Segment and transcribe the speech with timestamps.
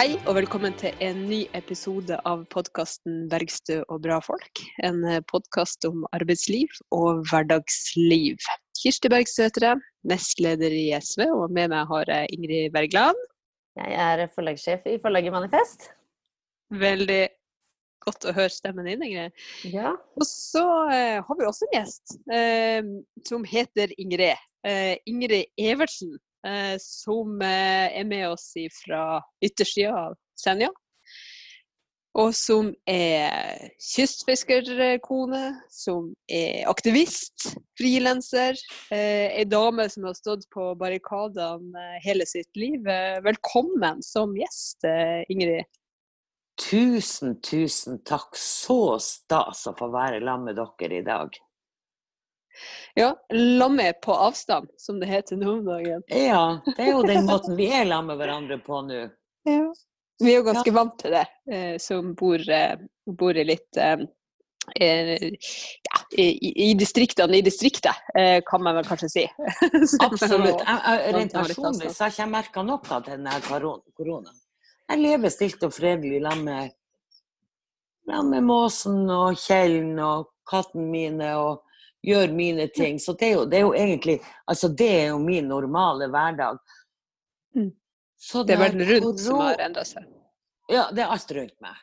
[0.00, 4.62] Hei og velkommen til en ny episode av podkasten 'Bergstø og bra folk'.
[4.80, 8.40] En podkast om arbeidsliv og hverdagsliv.
[8.80, 13.20] Kirsti Bergstø heter jeg, nestleder i SV, og med meg har jeg Ingrid Bergland.
[13.76, 15.90] Jeg er forlagssjef i forlaget Manifest.
[16.72, 17.20] Veldig
[18.00, 19.36] godt å høre stemmen din, Ingrid.
[19.68, 19.92] Ja.
[20.16, 20.64] Og så
[20.96, 22.88] eh, har vi også en gjest eh,
[23.28, 24.48] som heter Ingrid.
[24.64, 26.29] Eh, Ingrid Evertsen, eh,
[26.80, 30.70] som eh, er med oss fra yttersida av Senja.
[32.18, 38.58] Og som er kystfiskerkone, som er aktivist, frilanser.
[38.90, 42.82] Eh, ei dame som har stått på barrikadene eh, hele sitt liv.
[42.82, 45.68] Eh, velkommen som gjest, eh, Ingrid.
[46.60, 48.34] Tusen, tusen takk.
[48.34, 51.38] Så stas å få være sammen med dere i dag.
[52.98, 56.02] Ja, lamme på avstand, som det heter nå om dagen.
[56.08, 59.04] Ja, det er jo den måten vi er lamme hverandre på nå.
[60.20, 64.02] Vi er jo ganske vant til det, eh, som bor, eh, bor i litt eh,
[64.76, 66.26] ja, i,
[66.68, 67.96] i distriktene i distriktet,
[68.46, 69.24] kan man vel kanskje si.
[70.06, 70.60] Absolutt.
[70.60, 74.36] Jeg, jeg, rent personlig så har ikke jeg merka noe til denne koronaen.
[74.90, 76.76] Jeg lever stilt og fredelig sammen med,
[78.06, 81.64] sammen med måsen og kjellen og katten mine og
[82.06, 82.98] gjør mine ting.
[82.98, 86.58] Så det er jo, det er jo egentlig Altså, det er jo min normale hverdag.
[87.56, 87.70] Mm.
[88.16, 90.06] Så Det er verden rundt som koro- har endra seg.
[90.70, 91.76] Ja, det er alt rundt meg.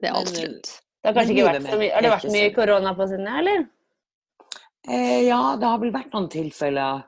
[0.00, 0.70] Det er alt eh, rundt.
[1.04, 2.54] Det har kanskje ikke vært så mye Har det vært mye sånn.
[2.56, 3.66] korona på siden, eller?
[4.88, 7.04] Eh, ja, det har vel vært noen tilfeller.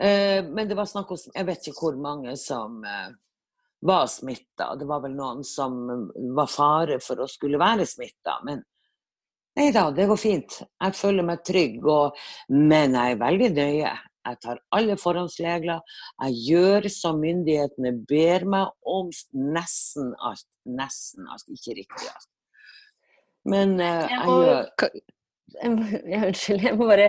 [0.00, 3.08] Eh, men det var snakk om Jeg vet ikke hvor mange som eh,
[3.82, 4.74] var smitta.
[4.78, 5.74] Det var vel noen som
[6.36, 8.38] var fare for å skulle være smitta.
[8.44, 8.62] Men
[9.60, 10.60] nei da, det går fint.
[10.80, 11.84] Jeg føler meg trygg.
[11.84, 12.16] Og,
[12.52, 13.92] men jeg er veldig nøye.
[14.30, 15.80] Jeg tar alle forhåndsregler.
[16.26, 19.08] Jeg gjør som myndighetene ber meg om
[19.56, 20.46] nesten alt.
[20.68, 22.28] Nesten alt, ikke riktig alt.
[23.48, 24.90] Men uh, Jeg jeg må- gjør
[25.60, 26.62] Jeg må- Ja, unnskyld.
[26.68, 27.06] Jeg må bare,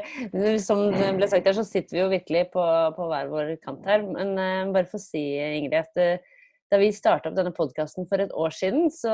[0.64, 2.64] som det ble sagt her, så sitter vi jo virkelig på,
[2.96, 4.02] på hver vår kant her.
[4.08, 5.22] Men uh, bare for å si,
[5.60, 6.32] Ingrid, at eh,
[6.72, 9.12] da vi starta opp denne podkasten for et år siden, så,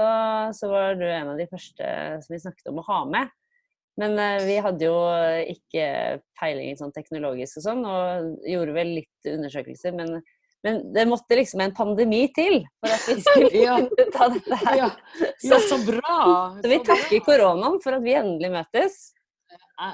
[0.54, 1.92] så var du en av de første
[2.24, 3.32] som vi snakket om å ha med.
[3.98, 4.98] Men eh, vi hadde jo
[5.56, 5.86] ikke
[6.38, 9.96] peiling i sånn teknologisk og sånn, og gjorde vel litt undersøkelser.
[9.98, 10.20] Men,
[10.68, 13.80] men det måtte liksom en pandemi til for at vi skulle Ja.
[13.82, 14.82] kunne ta dette her.
[14.84, 14.90] Ja,
[15.50, 16.20] ja, så bra!
[16.62, 19.00] Så vi så vi takker koronaen for at vi endelig møtes.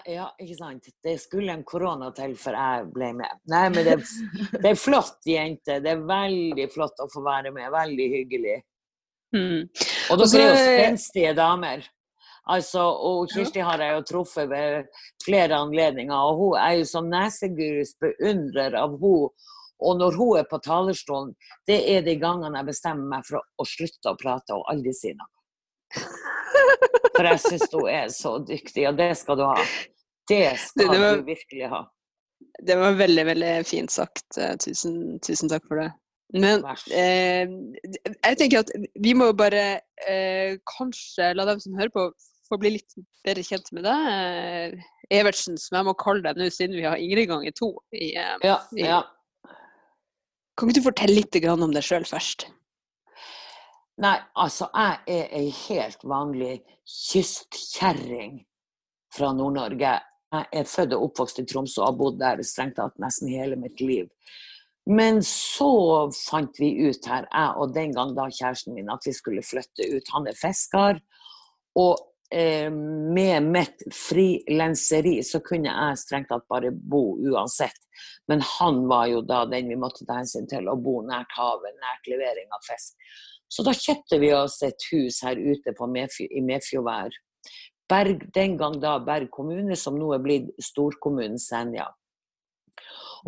[0.07, 0.91] Ja, ikke sant.
[1.03, 3.41] Det skulle en korona til før jeg ble med.
[3.51, 3.97] Nei, men det,
[4.53, 5.79] det er flott, jente.
[5.83, 7.71] Det er veldig flott å få være med.
[7.73, 8.61] Veldig hyggelig.
[9.33, 9.65] Mm.
[10.13, 11.83] Og dere er jo spenstige damer.
[12.53, 14.89] Altså, og Kirsti har jeg jo truffet ved
[15.23, 19.31] flere anledninger, og hun er jo som nesegurus beundrer av hun.
[19.83, 21.33] Og når hun er på talerstolen,
[21.67, 24.93] det er de gangene jeg bestemmer meg for å, å slutte å prate og aldri
[24.95, 25.31] si noe.
[27.15, 29.57] For jeg syns hun er så dyktig, og det skal du ha.
[30.29, 31.81] Det skal Det- det var- du virkelig ha.
[32.63, 34.23] Det var veldig, veldig fint sagt.
[34.37, 35.91] Eh, Tusen, tusen takk for det.
[36.33, 37.45] Men eh,
[38.23, 42.07] jeg tenker at vi må bare eh, kanskje la dem som hører på,
[42.49, 44.07] få bli litt bedre kjent med deg.
[44.09, 47.69] Eh, Evertsen, som jeg må kalle deg nå, siden vi har Ingrid ganger to.
[47.93, 49.03] I, ja, Ja, ja.
[50.57, 52.47] kan ikke du fortelle litt om deg sjøl først?
[54.01, 56.55] Nei, altså, jeg er ei helt vanlig
[56.89, 58.39] kystkjerring
[59.13, 59.91] fra Nord-Norge.
[60.33, 63.59] Jeg er født og oppvokst i Tromsø og har bodd der strengt tatt nesten hele
[63.59, 64.07] mitt liv.
[64.89, 69.13] Men så fant vi ut her, jeg og den gang da kjæresten min, at vi
[69.15, 70.09] skulle flytte ut.
[70.15, 70.97] Han er fisker.
[71.79, 72.01] Og
[72.33, 77.77] eh, med mitt frilanseri så kunne jeg strengt tatt bare bo uansett.
[78.27, 81.77] Men han var jo da den vi måtte ta hensyn til, å bo nært havet,
[81.77, 82.97] nært levering av fisk.
[83.53, 87.19] Så da kjøpte vi oss et hus her ute på Medfjord, i Medfjordvær.
[87.91, 91.91] Berg, den gang da Berg kommune, som nå er blitt storkommunen Senja.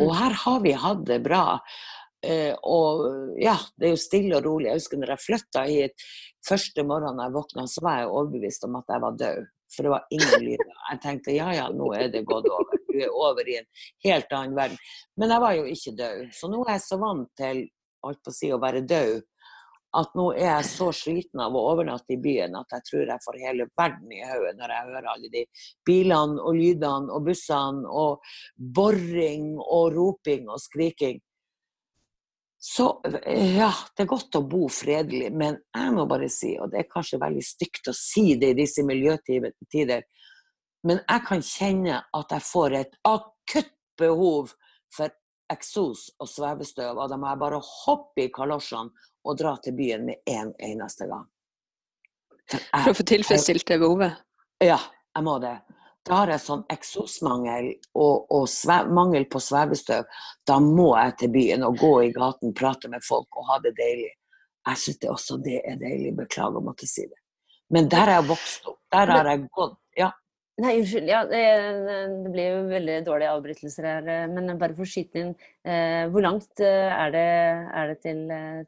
[0.01, 1.59] Og her har vi hatt det bra.
[2.25, 4.71] Eh, og ja, det er jo stille og rolig.
[4.71, 6.07] Jeg husker når jeg flytta hit,
[6.47, 9.51] første morgenen jeg våkna, så var jeg overbevist om at jeg var død.
[9.75, 10.73] For det var ingen lyder.
[10.89, 12.81] Jeg tenkte ja ja, nå er det gått over.
[12.89, 13.69] Du er over i en
[14.07, 14.81] helt annen verden.
[15.19, 16.27] Men jeg var jo ikke død.
[16.33, 17.65] Så nå er jeg så vant til
[18.05, 19.23] holdt på å si, å være død
[19.95, 23.23] at nå er jeg så sliten av å overnatte i byen at jeg tror jeg
[23.23, 25.43] får hele verden i hodet når jeg hører alle de
[25.87, 31.21] bilene og lydene og bussene og boring og roping og skriking.
[32.65, 36.81] Så ja, det er godt å bo fredelig, men jeg må bare si, og det
[36.81, 40.07] er kanskje veldig stygt å si det i disse miljøtider,
[40.85, 43.69] men jeg kan kjenne at jeg får et akutt
[44.01, 44.55] behov
[44.93, 45.13] for
[45.53, 50.05] eksos og svevestøv, og da må jeg bare hoppe i kalosjene og dra til byen
[50.05, 51.25] med en eneste gang.
[52.45, 54.21] For, for å få tilfredsstilt det behovet?
[54.63, 54.77] Ja,
[55.15, 55.55] jeg må det.
[56.05, 60.05] Da har jeg sånn eksosmangel og, og svev, mangel på svevestøv.
[60.45, 63.73] Da må jeg til byen og gå i gaten, prate med folk og ha det
[63.79, 64.11] deilig.
[64.69, 66.13] Jeg syns også det er deilig.
[66.19, 67.17] Beklager å måtte si det.
[67.73, 68.79] Men der har jeg vokst opp.
[68.93, 69.79] Der har jeg gått.
[69.97, 70.11] Ja.
[70.55, 71.09] Nei, unnskyld.
[71.11, 71.41] Ja, det,
[72.23, 74.05] det, blir jo veldig dårlige avbrytelser her.
[74.07, 75.33] Eh, men bare for å skyte inn.
[75.67, 77.23] Eh, hvor langt eh, er det,
[77.81, 78.61] er det til, eh,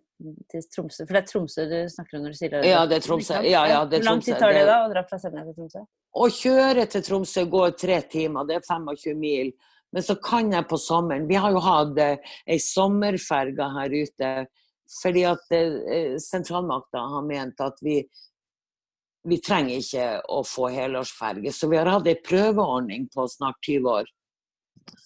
[0.52, 1.06] til, Tromsø?
[1.06, 2.64] For det er Tromsø du snakker om når du sier det?
[2.68, 3.40] Ja, det er Tromsø.
[3.48, 5.56] Ja, ja, det er Hvor lang tid tar det da å dra fra Senja til
[5.62, 5.86] Tromsø?
[6.18, 8.52] Å kjøre til Tromsø går tre timer.
[8.52, 9.56] Det er 25 mil.
[9.96, 14.32] Men så kan jeg på sommeren Vi har jo hatt ei sommerferge her ute
[14.88, 15.50] fordi at
[16.24, 17.98] sentralmakta har ment at vi
[19.24, 21.52] vi trenger ikke å få helårsferge.
[21.54, 24.12] Så vi har hatt ei prøveordning på snart 20 år.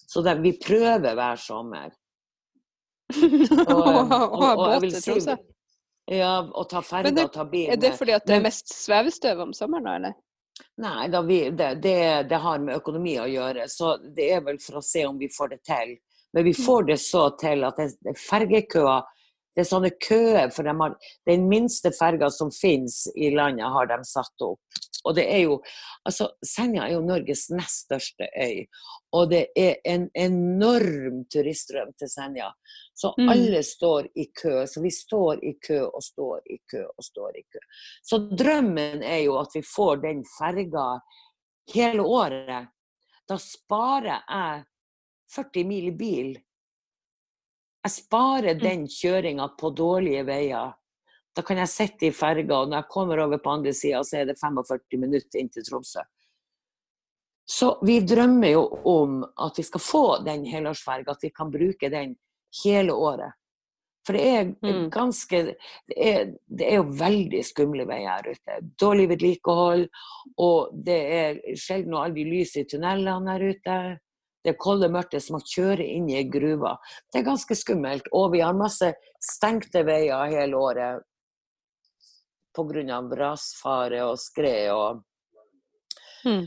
[0.06, 1.92] Så det, vi prøver hver sommer.
[3.22, 5.14] Og, og, og jeg vil si
[6.16, 7.66] Ja, å ta ferge og ta bil.
[7.74, 10.14] Er det fordi at det er mest svevestøv om sommeren, eller?
[10.80, 11.98] Nei, vi, det, det,
[12.30, 13.66] det, har med økonomi å gjøre.
[13.68, 15.94] Så det er vel for å se om vi får det til.
[16.32, 17.80] Men vi får det så til at
[18.18, 19.04] fergekøer
[19.54, 20.94] det er sånne køer, for de har,
[21.28, 24.60] den minste ferga som finnes i landet, har de satt opp.
[25.02, 25.56] Og det er jo,
[26.06, 28.62] altså Senja er jo Norges nest største øy,
[29.18, 32.52] og det er en enorm turiststrøm til Senja.
[32.94, 33.28] Så mm.
[33.32, 34.62] alle står i kø.
[34.66, 37.58] Så vi står i kø og står i kø og står i kø.
[38.02, 40.86] Så drømmen er jo at vi får den ferga
[41.74, 42.70] hele året.
[43.28, 44.64] Da sparer jeg
[45.34, 46.32] 40 mil i bil
[47.82, 48.62] jeg sparer mm.
[48.62, 50.72] den kjøringa på dårlige veier.
[51.32, 54.20] Da kan jeg sitte i ferga, og når jeg kommer over på andre sida, så
[54.20, 56.04] er det 45 minutter inn til Tromsø.
[57.48, 61.90] Så vi drømmer jo om at vi skal få den helårsferga, at vi kan bruke
[61.90, 62.14] den
[62.62, 63.34] hele året.
[64.06, 64.86] For det er mm.
[64.90, 68.56] ganske det er, det er, jo veldig skumle veier her ute.
[68.82, 69.84] Dårlig vedlikehold,
[70.42, 73.76] og det er sjelden og aldri lys i tunnelene her ute
[74.44, 76.74] det kolde mørket som å kjøre inn i ei gruve.
[77.12, 78.08] Det er ganske skummelt.
[78.16, 78.92] Og vi har masse
[79.22, 81.06] stengte veier hele året
[82.52, 82.98] pga.
[83.16, 85.02] rasfare og skred og
[86.26, 86.42] mm.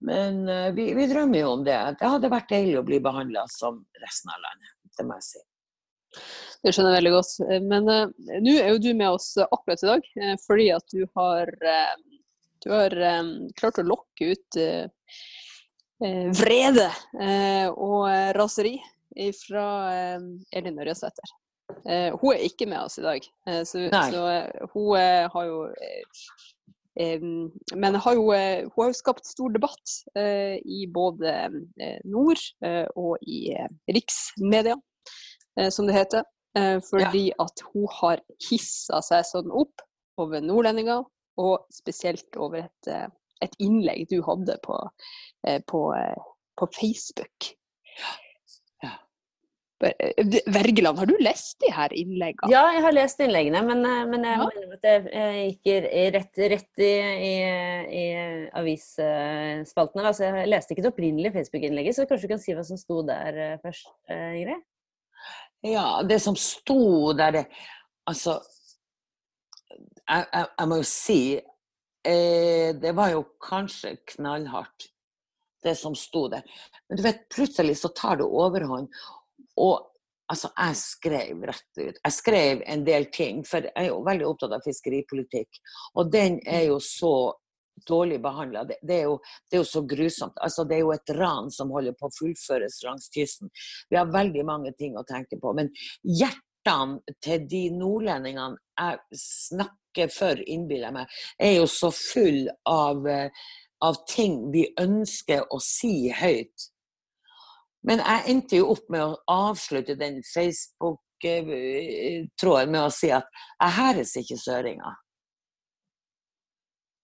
[0.00, 1.76] Men uh, vi, vi, drømmer jo om det.
[2.00, 5.42] Det hadde vært deilig å bli behandla som resten av landet, det må jeg si.
[6.64, 7.34] Det skjønner jeg veldig godt.
[7.66, 11.04] Men uh, nå er jo du med oss akkurat i dag uh, fordi at du
[11.18, 11.52] har,
[12.64, 12.96] du har
[13.60, 14.88] klart å lokke ut Eh,
[16.00, 16.88] vrede
[17.20, 18.78] eh, og raseri
[19.36, 20.22] fra eh,
[20.56, 21.36] Elin Ørjasæter.
[22.18, 23.26] hun er ikke med oss i dag,
[23.64, 24.22] så, så
[24.72, 24.96] hun
[25.32, 25.68] har jo
[27.78, 29.92] men har jo, hun har jo skapt stor debatt
[30.66, 31.30] i både
[32.04, 32.42] nord
[32.98, 33.54] og i
[33.86, 34.74] riksmedia,
[35.70, 36.26] som det heter.
[36.90, 38.20] fordi at hun har
[38.50, 39.86] hissa seg sånn opp
[40.18, 41.06] over nordlendinger,
[41.38, 42.92] og spesielt over et,
[43.46, 45.29] et innlegg du hadde på Eh,
[45.66, 46.26] på, eh,
[46.58, 47.50] på Facebook.
[48.82, 48.92] Ja.
[49.88, 52.52] Eh, Wergeland, har du lest de her innleggene?
[52.52, 54.48] Ja, jeg har lest innleggene, men, men jeg ja.
[54.54, 55.70] mener at jeg gikk
[56.16, 56.92] rett, rett i,
[57.30, 57.34] i,
[58.00, 58.04] i
[58.60, 60.06] avisspaltene.
[60.12, 63.00] Altså, jeg leste ikke det opprinnelige Facebook-innlegget, så kanskje du kan si hva som sto
[63.08, 64.66] der først, Ingrid?
[65.64, 67.44] Ja, det som sto der, det
[68.08, 68.38] Altså
[70.08, 74.88] jeg, jeg, jeg, må jo si eh, Det var jo kanskje knallhardt
[75.62, 76.42] det som sto der.
[76.88, 78.88] Men du vet, plutselig så tar det overhånd.
[79.60, 79.90] Og
[80.30, 82.00] altså, jeg skrev rett ut.
[82.00, 85.62] Jeg skrev en del ting, for jeg er jo veldig opptatt av fiskeripolitikk.
[86.00, 87.14] Og den er jo så
[87.88, 88.64] dårlig behandla.
[88.64, 89.00] Det, det,
[89.50, 90.38] det, er jo så grusomt.
[90.44, 93.52] Altså, det er jo et ran som holder på å fullføres langs kysten.
[93.90, 95.54] Vi har veldig mange ting å tenke på.
[95.56, 95.72] Men
[96.04, 103.08] hjertene til de nordlendingene jeg snakker for, innbiller jeg meg, er jo så full av
[103.08, 103.48] uh,
[103.84, 106.70] av ting vi ønsker å si høyt.
[107.86, 113.70] Men jeg endte jo opp med å avslutte den Facebook-tråden med å si at jeg
[113.78, 114.90] hæres ikke søringa.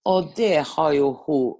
[0.06, 1.54] Og det har jo hun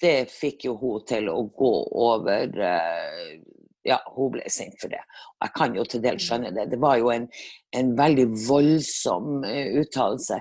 [0.00, 1.74] Det fikk jo hun til å gå
[2.04, 3.40] over eh,
[3.88, 5.00] Ja, hun ble sint for det.
[5.40, 6.66] Jeg kan jo til dels skjønne det.
[6.68, 7.24] Det var jo en,
[7.72, 10.36] en veldig voldsom eh, uttalelse.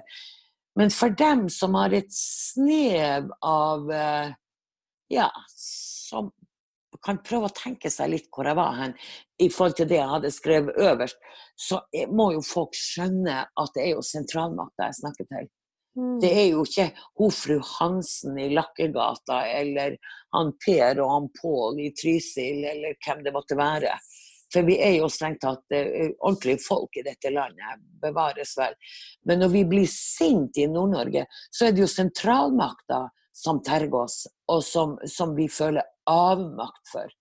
[0.75, 4.33] Men for dem som har et snev av eh,
[5.13, 6.31] Ja, som
[7.05, 8.95] kan prøve å tenke seg litt hvor jeg var hen
[9.41, 11.19] i forhold til det jeg hadde skrevet øverst,
[11.59, 15.49] så må jo folk skjønne at det er jo sentralmakta jeg snakker til.
[15.95, 16.15] Mm.
[16.19, 16.87] Det er jo ikke
[17.19, 19.95] hun fru Hansen i Lakkegata eller
[20.35, 23.93] han Per og han Pål i Trysil eller hvem det måtte være.
[24.55, 28.77] For vi er jo strengt tatt uh, ordentlige folk i dette landet, bevares vel.
[29.27, 33.03] Men når vi blir sinte i Nord-Norge, så er det jo sentralmakta
[33.35, 37.11] som terger oss, og som, som, vi føler avmakt for.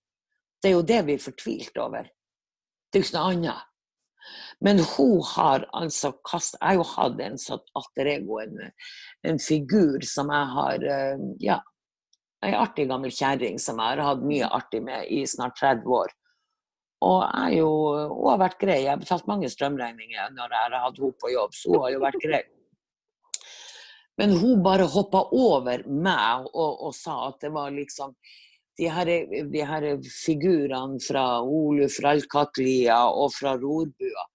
[0.63, 2.07] Det er jo det vi er fortvilt over.
[2.07, 3.71] Det er jo ikke noe annet.
[4.65, 6.57] Men hun har altså kast...
[6.61, 8.71] Jeg har jo hatt en sånn alter ego, en,
[9.27, 11.59] en, figur som jeg har uh, Ja,
[12.45, 16.15] ei artig gammel kjerring som jeg har hatt mye artig med i snart 30 år.
[17.05, 17.71] Og jeg jo,
[18.11, 18.81] hun har vært grei.
[18.85, 21.95] Jeg har betalt mange strømregninger når jeg har hatt henne på jobb, så hun har
[21.95, 22.43] jo vært grei.
[24.21, 28.15] Men hun bare hoppa over meg og, og, sa at det var liksom
[28.79, 29.11] de her,
[29.51, 34.29] de her figurene fra Oluf Ralkatlia og fra Rorbua,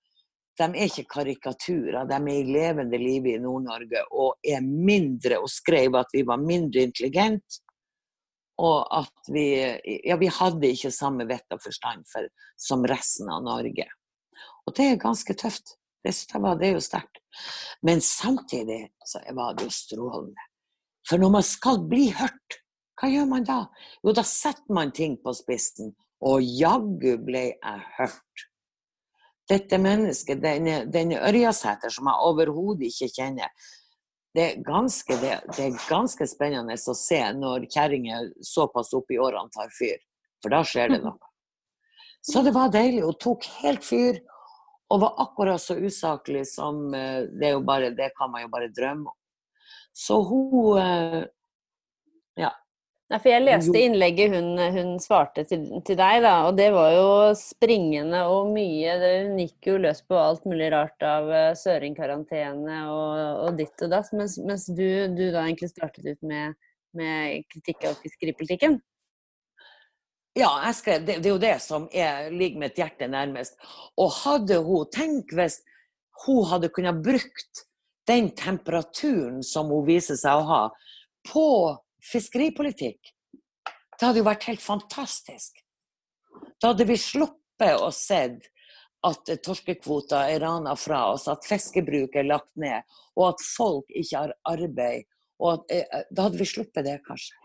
[0.60, 2.04] de er ikke karikaturer.
[2.08, 6.42] De er i levende live i Nord-Norge og er mindre, og skrev at vi var
[6.44, 7.64] mindre intelligente
[8.60, 9.48] og at vi
[10.06, 12.28] Ja, vi hadde ikke samme vett og forstand for,
[12.60, 13.88] som resten av Norge.
[14.68, 15.78] Og det er ganske tøft.
[16.04, 17.20] Det, det er jo sterkt.
[17.84, 20.46] Men samtidig så var det jo strålende.
[21.08, 22.60] For når man skal bli hørt,
[23.00, 23.64] hva gjør man da?
[24.04, 25.94] Jo, da setter man ting på spissen.
[26.20, 28.46] Og jaggu ble jeg hørt.
[29.50, 33.50] Dette mennesket, denne, denne Ørjasæter, som jeg overhodet ikke kjenner,
[34.36, 39.18] det er, ganske, det, det er ganske spennende å se når kjerringer såpass opp i
[39.18, 39.98] årene tar fyr.
[40.44, 41.18] For da skjer det noe.
[42.22, 43.02] Så det var deilig.
[43.08, 44.20] Hun tok helt fyr
[44.90, 49.12] og var akkurat så usaklig som eh, det, bare, det kan man jo bare drømme
[49.12, 49.18] om.
[49.94, 51.22] Så hun eh,
[52.40, 52.54] Ja.
[53.10, 56.92] Nei, for jeg leste innlegget hun, hun svarte til, til, deg, da, og det var
[56.94, 58.92] jo springende og mye.
[59.02, 63.16] Det, hun gikk jo løs på alt mulig rart av uh, søringkarantene og,
[63.48, 64.86] og, ditt og datt, mens, mens du,
[65.18, 66.54] du, da egentlig startet ut med,
[67.02, 68.78] med kritikk av fiskeripolitikken.
[70.38, 73.58] Ja, skrev, det, det, er jo det som er, ligger mitt hjerte nærmest.
[73.98, 75.64] Og hadde hun Tenk hvis
[76.28, 77.66] hun hadde kunnet brukt
[78.06, 80.64] den temperaturen som hun viser seg å ha,
[81.26, 81.50] på
[82.04, 83.12] fiskeripolitikk.
[84.00, 85.60] Det hadde jo vært helt fantastisk.
[86.62, 88.22] Da hadde vi sluppet å se
[89.08, 92.84] at torskekvoter er rana fra oss, at fiskebruk er lagt ned,
[93.16, 95.08] og at folk ikke har arbeid.
[95.40, 97.36] At, eh, da hadde vi sluppet det, kanskje.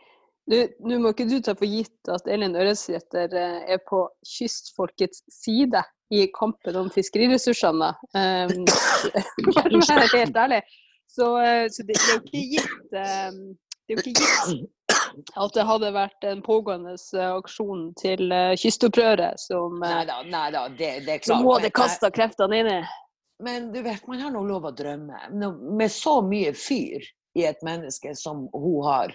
[0.85, 5.81] Nå må ikke du ta for gitt at Elin Ørresæter eh, er på kystfolkets side
[6.13, 7.95] i kampen om fiskeriressursene.
[8.15, 8.67] Um,
[10.15, 10.61] helt ærlig.
[11.11, 13.41] Så, eh, så det, er jo ikke gitt um,
[13.85, 14.71] det er jo ikke gitt
[15.45, 20.65] at det hadde vært en pågående eh, aksjon til uh, kystopprøret som, uh, neida, neida,
[20.79, 22.79] det, det som hun hadde kasta kreftene inn i.
[23.45, 25.21] Men du vet, man har nå lov å drømme.
[25.35, 29.15] Med så mye fyr i et menneske som hun har,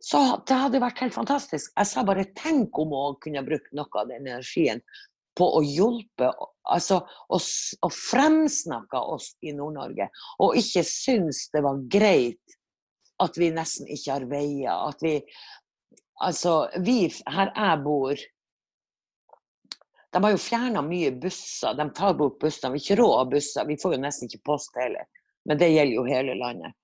[0.00, 1.72] så det hadde vært helt fantastisk.
[1.74, 4.82] Jeg sa bare tenk om hun kunne brukt noe av den energien
[5.38, 6.30] på å hjelpe
[6.70, 7.00] altså,
[7.34, 7.50] oss
[7.86, 10.08] og fremsnakke oss i Nord-Norge,
[10.42, 12.57] og ikke synes det var greit
[13.22, 14.88] at vi nesten ikke har veier.
[14.88, 15.20] At vi
[16.18, 18.18] Altså, vi her jeg bor
[20.12, 21.76] De har jo fjerna mye busser.
[21.78, 22.72] De tar bort bussene.
[22.72, 23.66] Vi har ikke råd av busser.
[23.68, 25.04] Vi får jo nesten ikke post heller.
[25.46, 26.74] Men det gjelder jo hele landet.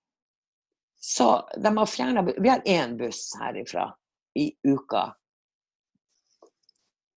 [1.00, 1.26] Så
[1.56, 3.88] de har fjerna Vi har én buss herifra
[4.38, 5.08] i uka.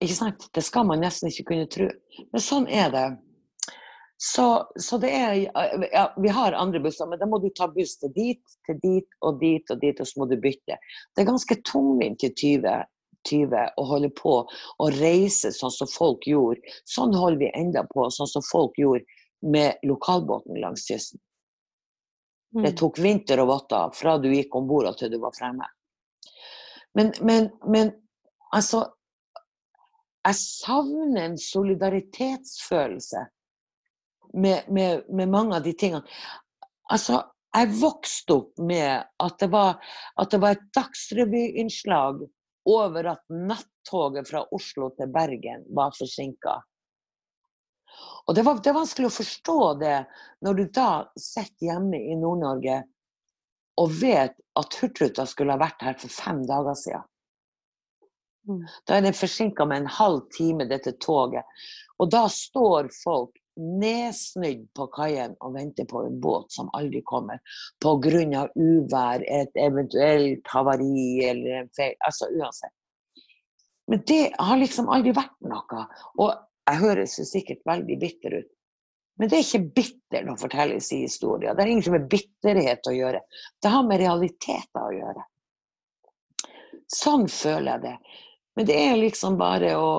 [0.00, 0.48] Ikke sant?
[0.54, 1.86] Det skal man nesten ikke kunne tro.
[2.32, 3.06] Men sånn er det.
[4.20, 5.34] Så, så, det er
[5.92, 9.18] ja, Vi har andre busser, men da må du ta buss til dit, til dit
[9.22, 10.74] og dit og dit, og så må du bytte.
[11.14, 12.72] Det er ganske tungvint til 20,
[13.30, 16.74] 20 å holde på å reise sånn som folk gjorde.
[16.90, 19.06] Sånn holder vi enda på, sånn som folk gjorde
[19.46, 21.22] med lokalbåten langs kysten.
[22.56, 22.64] Mm.
[22.66, 25.70] Det tok vinter og votter fra du gikk om bord til du var fremme.
[26.98, 27.94] Men, men, men
[28.50, 28.88] altså
[30.26, 33.20] Jeg savner en solidaritetsfølelse
[34.40, 36.04] med, med, med, mange av de tingene.
[36.92, 37.20] Altså,
[37.56, 39.78] jeg vokste opp med at det var,
[40.20, 42.24] at det var et dagsrevyinnslag
[42.68, 46.58] over at nattoget fra Oslo til Bergen var forsinka.
[48.28, 49.98] Og det, var, det er vanskelig å forstå det
[50.44, 52.82] når du da sitter hjemme i Nord-Norge
[53.80, 57.06] og vet at Hurtigruta skulle ha vært her for fem dager siden.
[58.48, 58.62] Mm.
[58.88, 61.46] Da er det forsinka med en halv time, dette toget.
[61.98, 67.40] Og da står folk nedsnydd på kaien og venter på en båt som aldri kommer
[67.82, 68.48] pga.
[68.54, 71.94] uvær, et eventuelt havari eller en feil.
[72.06, 72.74] Altså uansett.
[73.88, 75.86] Men det har liksom aldri vært noe.
[76.20, 76.32] Og
[76.68, 78.50] jeg høres jo sikkert veldig bitter ut.
[79.18, 81.50] Men det er ikke bitter å fortelle sin historie.
[81.50, 83.22] Det har ingenting med bitterhet å gjøre.
[83.58, 85.24] Det har med realiteter å gjøre.
[86.94, 87.96] Sånn føler jeg det.
[88.56, 89.90] Men det er liksom bare å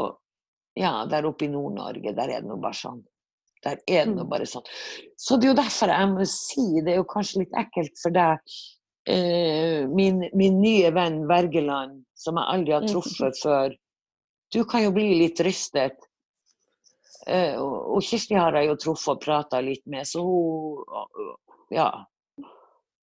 [0.79, 3.01] Ja, der oppe i Nord-Norge, der er det nå bare sånn.
[3.65, 4.29] Der er det nå Mm.
[4.29, 4.63] bare sånn.
[5.17, 8.09] Så det er jo derfor jeg må si, det er jo kanskje litt ekkelt for
[8.15, 8.39] deg,
[9.07, 12.87] eh, min, min nye venn Wergeland, som jeg aldri har Mm.
[12.93, 13.75] truffet før.
[14.51, 15.97] Du kan jo bli litt rystet.
[17.27, 20.83] Eh, og Kirsti har jeg jo truffet og prata litt med, så hun
[21.71, 22.05] Ja.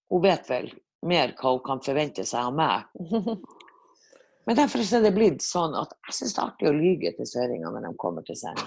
[0.09, 0.71] Hun vet vel
[1.03, 2.83] mer hva hun kan forvente seg av meg.
[4.47, 7.25] Men derfor er det blitt sånn at jeg syns det er artig å lyge til
[7.25, 8.65] søringene når de kommer til sending.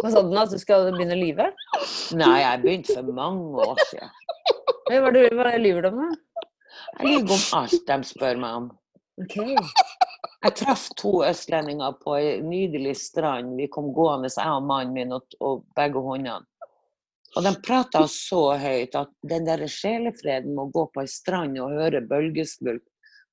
[0.00, 0.40] Hva sa du nå?
[0.42, 1.46] At du skal begynne å lyve?
[2.16, 4.12] Nei, jeg begynte for mange år siden.
[4.90, 6.44] Hva, det du- hva lyver du om, da?
[6.98, 8.70] Jeg lyver om alt de spør meg om.
[9.20, 9.36] Ok.
[10.40, 13.56] Jeg traff to østlendinger på ei nydelig strand.
[13.58, 16.46] Vi kom gående, jeg og mannen min og begge hundene.
[17.36, 21.58] Og de prata så høyt at den der sjelefreden med å gå på ei strand
[21.62, 22.82] og høre bølgeskvulp,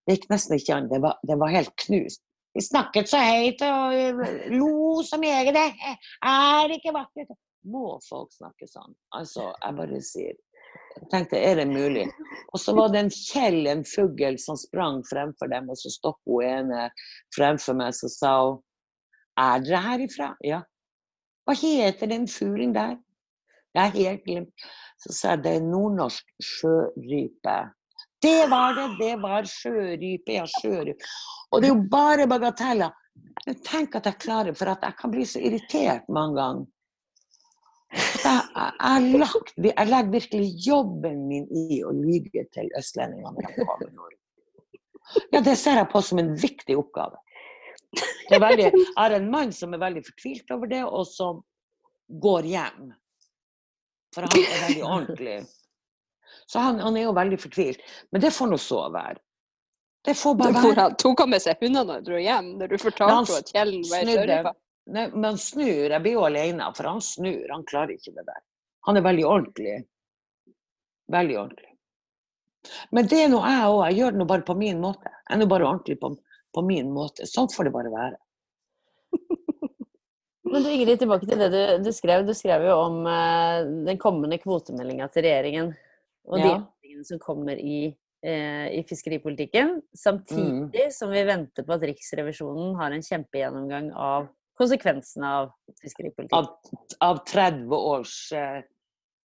[0.05, 0.89] det gikk nesten ikke an.
[0.91, 2.21] Det var, det var helt knust.
[2.57, 5.51] De snakket så høyt og lo så mye.
[5.53, 5.67] Det
[6.25, 7.35] er ikke vakkert.
[7.67, 8.95] Må folk snakke sånn?
[9.17, 10.35] Altså, jeg bare sier
[10.97, 12.05] Jeg tenkte, er det mulig?
[12.55, 16.31] Og så var det en Kjell, en fugl, som sprang fremfor dem, og så stoppet
[16.31, 16.87] hun ene
[17.35, 18.57] fremfor meg, så sa hun
[19.37, 20.31] Er dere herifra?
[20.45, 20.63] Ja.
[21.45, 22.97] Hva heter den fuglen der?
[23.77, 24.67] Jeg er helt glemt.
[24.97, 27.57] Så sa jeg det er nordnorsk sjørype.
[28.21, 31.11] Det var det, det var sjørype, ja, sjørype.
[31.51, 32.95] Og det er jo bare bagateller.
[33.65, 36.65] Tenk at jeg klarer, for at jeg kan bli så irritert mange ganger.
[37.93, 39.29] Jeg, jeg,
[39.63, 43.47] jeg, legger virkelig jobben min i å lyge til østlendingene.
[45.31, 47.21] Ja, det ser jeg på som en viktig oppgave.
[48.27, 51.39] Det er veldig, jeg har en mann som er veldig fortvilt over det, og som
[52.25, 52.91] går hjem.
[54.15, 55.37] For han er veldig ordentlig.
[56.47, 57.81] Så han, han er jo veldig fortvilt.
[58.11, 59.19] Men det får nå så være.
[60.07, 60.79] Det får bare være.
[60.79, 63.87] han tok han med seg hundene og dro hjem, når du fortalte henne at Kjellen
[63.91, 64.53] var i.
[64.87, 65.89] Nei, men han snur.
[65.91, 67.43] Jeg blir jo alene, for han snur.
[67.51, 68.43] Han klarer ikke det der.
[68.87, 69.73] Han er veldig ordentlig.
[71.11, 71.73] Veldig ordentlig.
[72.95, 73.81] Men det er nå jeg òg.
[73.89, 75.11] Jeg gjør det nå bare på min måte.
[75.11, 76.13] Jeg er nå bare ordentlig på,
[76.55, 77.27] på min måte.
[77.27, 78.17] Sånn får det bare være.
[80.51, 82.23] Men du Ingrid, tilbake til det du, du skrev.
[82.27, 85.73] Du skrev jo om eh, den kommende kvotemeldinga til regjeringen.
[86.27, 89.77] Og de endringene som kommer i, eh, i fiskeripolitikken.
[89.95, 96.33] Samtidig som vi venter på at Riksrevisjonen har en kjempegjennomgang av konsekvensene av fiskeripolitikk.
[96.33, 96.47] Av,
[97.05, 98.61] av 30 års eh,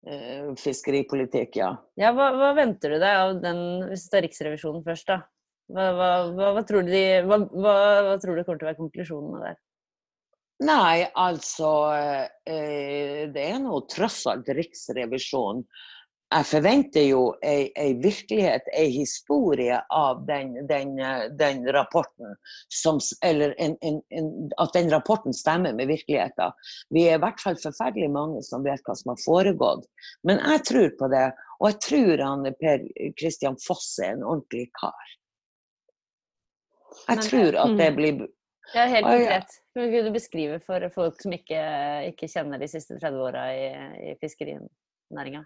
[0.08, 1.74] eh, fiskeripolitikk, ja.
[2.00, 5.22] Ja, hva, hva venter du deg av den, hvis du tar Riksrevisjonen først, da?
[5.72, 9.60] Hva, hva, hva, tror du de, tror du kommer til å være konklusjonene der?
[10.62, 11.70] Nei, altså
[12.46, 15.64] eh, Det er nå tross alt Riksrevisjonen.
[16.32, 20.94] Jeg forventer jo ei, virkelighet, ei historie av den, den,
[21.40, 22.38] den rapporten.
[22.72, 24.30] Som, eller en, en, en,
[24.64, 26.54] at den rapporten stemmer med virkeligheten.
[26.96, 29.84] Vi er i hvert fall forferdelig mange som vet hva som har foregått.
[30.24, 31.26] Men jeg tror på det,
[31.60, 32.88] og jeg tror han Per
[33.20, 35.16] Christian Fosse er en ordentlig kar.
[37.10, 37.96] Jeg Men- tror at det Mm.
[37.96, 38.28] blir
[38.74, 39.52] Ja, helt konkret.
[39.76, 39.84] Hva.
[39.84, 41.60] Kunne du beskrive for folk som ikke,
[42.08, 45.44] ikke kjenner de siste 30 åra i, i fiskerinæringa?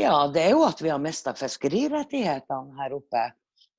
[0.00, 3.26] Ja, det er jo at vi har mista fiskerirettighetene her oppe.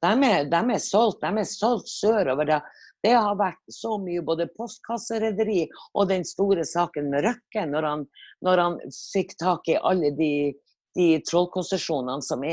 [0.02, 2.46] De er, de er solgt, solgt sørover.
[2.46, 2.60] Det,
[3.02, 5.64] det har vært så mye både postkasserederi
[5.98, 8.06] og den store saken med Røkke, når han,
[8.46, 10.32] når han fikk tak i alle de,
[10.98, 12.46] de trollkonsesjonene som,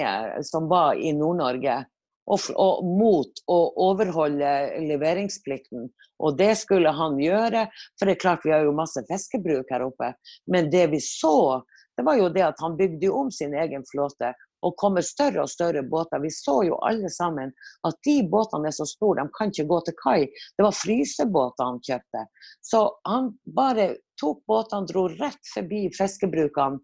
[0.48, 1.82] som var i Nord-Norge.
[2.28, 4.48] Og, og mot å overholde
[4.84, 5.86] leveringsplikten.
[6.20, 9.86] Og det skulle han gjøre, for det er klart vi har jo masse fiskebruk her
[9.86, 10.12] oppe.
[10.52, 11.62] Men det vi så,
[11.98, 14.30] det var jo det at han bygde jo om sin egen flåte
[14.62, 16.20] og kom med større og større båter.
[16.22, 17.50] Vi så jo alle sammen
[17.86, 20.20] at de båtene er så store, de kan ikke gå til kai.
[20.54, 22.22] Det var frysebåter han kjøpte.
[22.62, 23.88] Så han bare
[24.20, 26.78] tok båtene, dro rett forbi fiskebrukene.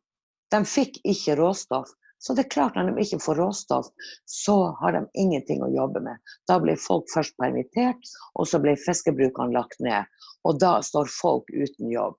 [0.50, 1.94] De fikk ikke råstoff.
[2.18, 3.88] Så det er klart når de ikke får råstoff,
[4.24, 6.22] så har de ingenting å jobbe med.
[6.48, 8.00] Da blir folk først permittert,
[8.34, 10.10] og så blir fiskebrukene lagt ned.
[10.48, 12.16] Og da står folk uten jobb.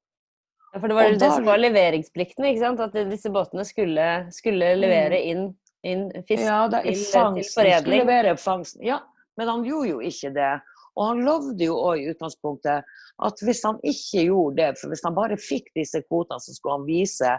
[0.75, 2.81] Ja, for det var Og det da- som var leveringsplikten, ikke sant?
[2.83, 5.45] At disse båtene skulle, skulle levere inn,
[5.87, 6.49] inn fisk Mm.
[6.49, 7.43] Ja, da, til, til fangsten.
[7.47, 8.01] Skulle foredling.
[8.03, 8.83] levere fangsten.
[8.83, 8.99] Ja,
[9.37, 10.61] men han gjorde jo ikke det.
[10.97, 12.83] Og han lovde jo òg i utgangspunktet
[13.23, 16.77] at hvis han ikke gjorde det, for hvis han bare fikk disse kvotene, så skulle
[16.79, 17.31] han vise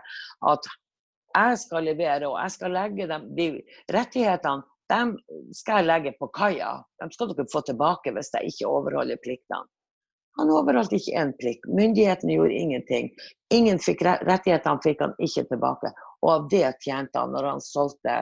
[0.49, 0.69] at
[1.37, 5.17] jeg skal levere, og jeg skal legge dem De rettighetene dem
[5.53, 6.79] skal jeg legge på kaia.
[7.03, 9.67] De skal dere få tilbake hvis jeg ikke overholder pliktene.
[10.37, 11.69] Han overholdt ikke én plikt.
[11.69, 13.11] Myndighetene gjorde ingenting.
[13.55, 15.93] Ingen fikk re- rettighetene fikk han ikke tilbake.
[16.25, 18.17] Og av det tjente han når han solgte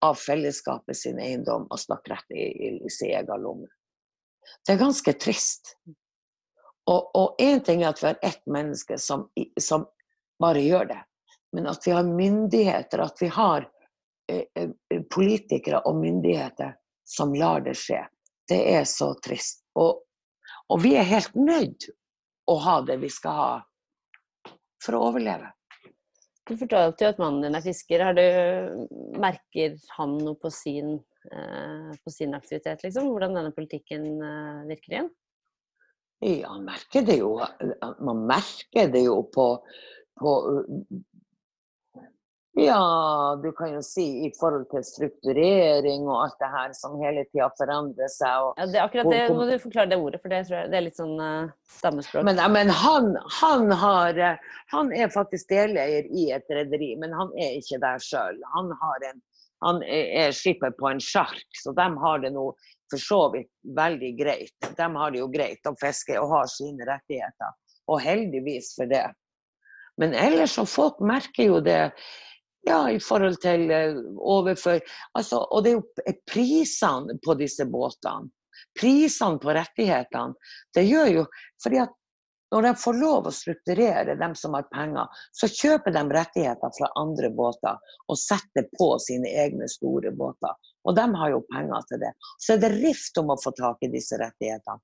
[0.04, 3.70] av fellesskapet sin eiendom og stakk rett i, i, i sin egen lomme.
[4.66, 5.70] Det er ganske trist.
[6.90, 9.28] Og én ting er at vi har ett menneske som,
[9.60, 9.86] som,
[10.42, 10.98] bare gjør det,
[11.56, 13.64] men at vi har myndigheter, at vi har
[14.28, 14.70] eh, eh,
[15.10, 18.00] politikere og myndigheter som lar det skje,
[18.48, 19.62] det er så trist.
[19.78, 20.04] Og,
[20.70, 21.88] og vi er helt nødt
[22.50, 23.52] å ha det vi skal ha
[24.84, 25.50] for å overleve.
[26.44, 28.04] Du fortalte jo at mannen din er fisker.
[28.04, 28.24] Har du,
[29.20, 30.98] merker han noe på sin,
[31.32, 33.08] eh, på sin aktivitet, liksom?
[33.12, 35.08] Hvordan denne politikken eh, virker igjen?
[36.24, 37.32] Ja, man merker det jo.
[38.04, 39.46] Man merker det jo på,
[40.20, 40.34] på
[42.56, 47.24] ja, du kan jo si i forhold til strukturering og alt det her som hele
[47.32, 48.52] tida forandrer seg.
[48.60, 51.00] ja, det, akkurat det må du forklare det ordet, for det, jeg, det er litt
[51.00, 52.22] sånn uh, stammespråk.
[52.28, 57.34] Men, men han, han, har, eh, han, er faktisk deleier i et rederi, men han
[57.34, 58.38] er ikke der sjøl.
[58.54, 58.70] Han,
[59.10, 59.20] en,
[59.66, 62.52] han, er skipper på en sjark, så de har det nå
[62.92, 64.54] for så vidt veldig greit.
[64.78, 67.58] De har det jo greit å fiske og har sine rettigheter,
[67.90, 69.08] og heldigvis for det.
[69.98, 71.88] Men ellers så folk merker jo det
[72.66, 74.80] ja, i forhold til overfor overfør
[75.18, 78.30] altså, Og det er jo prisene på disse båtene.
[78.78, 80.34] Prisene på rettighetene.
[80.74, 81.26] Det gjør jo
[81.62, 81.92] fordi at
[82.54, 86.90] når de får lov å strukturere, dem som har penger, så kjøper de rettigheter fra
[87.00, 90.54] andre båter og setter på sine egne store båter.
[90.86, 92.12] Og de har jo penger til det.
[92.38, 94.78] Så er det rift om å få tak i disse rettighetene.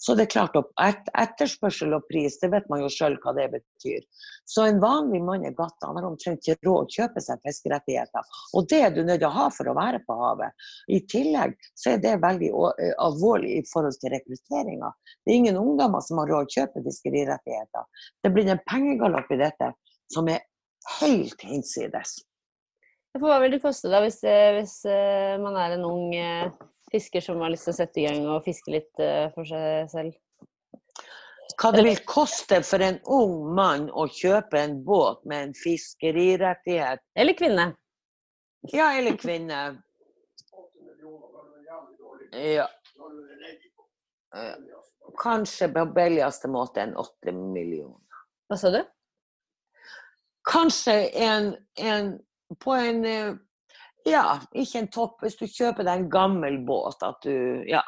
[0.00, 3.50] Så det er klart at etterspørsel og pris, det vet man jo sjøl hva det
[3.52, 4.06] betyr.
[4.48, 8.38] Så en vanlig mann i gata har omtrent ikke råd å kjøpe seg fiskerettigheter.
[8.56, 10.56] Og det er du nødt til å ha for å være på havet.
[10.88, 12.48] I tillegg så er det veldig
[12.96, 14.88] alvorlig i forhold til rekrutteringa.
[15.20, 18.08] Det er ingen ungdommer som har råd å kjøpe fiskerirettigheter.
[18.24, 19.72] Det blir en pengegalopp i dette
[20.16, 20.40] som er
[21.02, 22.22] helt hinsides.
[23.20, 26.48] Hva vil det koste da, hvis, hvis eh, man er en ung eh,
[26.92, 29.90] fisker som har lyst til å sette i gang og fiske litt uh, for seg
[29.92, 30.18] selv?
[31.60, 37.02] Hva det vil koste for en ung mann å kjøpe en båt med en fiskerirettighet?
[37.18, 37.66] Eller kvinne.
[38.72, 39.60] Ja, eller kvinne.
[42.32, 42.68] Ja.
[45.18, 48.24] Kanskje på billigste måte en åtte millioner.
[48.48, 48.80] Hva sa du?
[50.48, 50.94] Kanskje
[51.26, 52.12] en, en
[52.58, 53.34] på en eh,
[54.08, 55.20] ja, ikke en topp.
[55.24, 57.82] Hvis du kjøper deg en gammel båt at du Ja.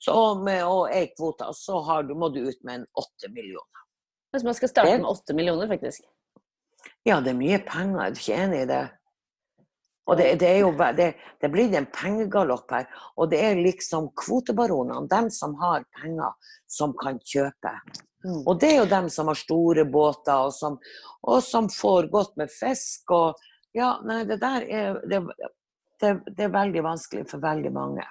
[0.00, 1.76] Så med og ei kvote, så
[2.08, 3.82] du, må du ut med en åtte millioner.
[4.32, 6.06] Hvis man skal starte med åtte millioner, faktisk?
[7.04, 8.06] Ja, det er mye penger.
[8.06, 8.84] Er du ikke enig i det?
[10.08, 11.10] Og det, det, er jo, det,
[11.42, 12.88] det blir en pengegalopp her.
[13.20, 16.32] Og det er liksom kvotebaronene, dem som har penger,
[16.66, 17.74] som kan kjøpe.
[18.24, 18.40] Mm.
[18.40, 20.80] Og det er jo dem som har store båter, og som,
[21.28, 23.12] og som får godt med fisk.
[23.14, 23.38] og
[23.76, 25.20] ja, nei, det der er det,
[26.00, 28.06] det, det, er veldig vanskelig for veldig mange.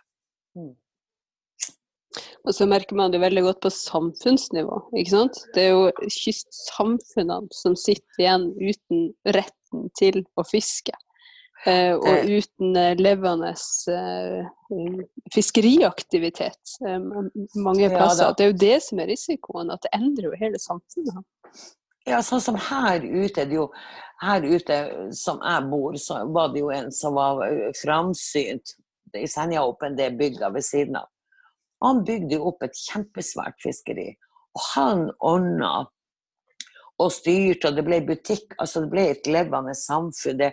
[0.58, 0.76] Mm.
[2.48, 4.80] Og så merker man det veldig godt på samfunnsnivå.
[4.98, 5.44] ikke sant?
[5.54, 10.96] Det er jo kystsamfunnene som sitter igjen uten retten til å fiske.
[11.68, 13.52] Eh, og uten eh, levende
[13.92, 14.46] eh,
[15.36, 17.02] fiskeriaktivitet eh,
[17.60, 18.30] mange plasser.
[18.30, 21.28] Ja, det er jo det som er risikoen, at det endrer jo hele samfunnet.
[22.10, 23.68] Ja, sånn som her ute, jo,
[24.24, 24.78] her ute
[25.14, 27.44] som jeg bor, så var det jo en som var
[27.78, 28.74] framsynt
[29.18, 31.10] i Senjaåpen, det bygda ved siden av.
[31.86, 34.10] Han bygde opp et kjempesvært fiskeri.
[34.58, 35.74] Og han ordna
[37.00, 38.58] og styrte, og det ble butikk.
[38.58, 40.40] altså Det ble et levende samfunn.
[40.42, 40.52] det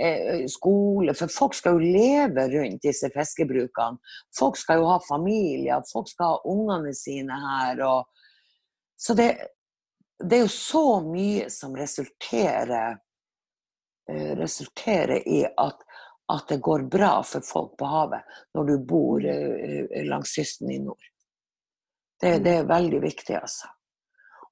[0.00, 4.00] eh, skole, For folk skal jo leve rundt disse fiskebrukene.
[4.38, 7.84] Folk skal jo ha familier, folk skal ha ungene sine her.
[7.84, 8.08] og
[8.96, 9.30] så det,
[10.22, 12.98] det er jo så mye som resulterer,
[14.10, 15.80] eh, resulterer i at,
[16.32, 20.78] at, det går bra for folk på havet når du bor eh, langs kysten i
[20.78, 21.10] nord.
[22.20, 23.68] Det, det, er veldig viktig, altså.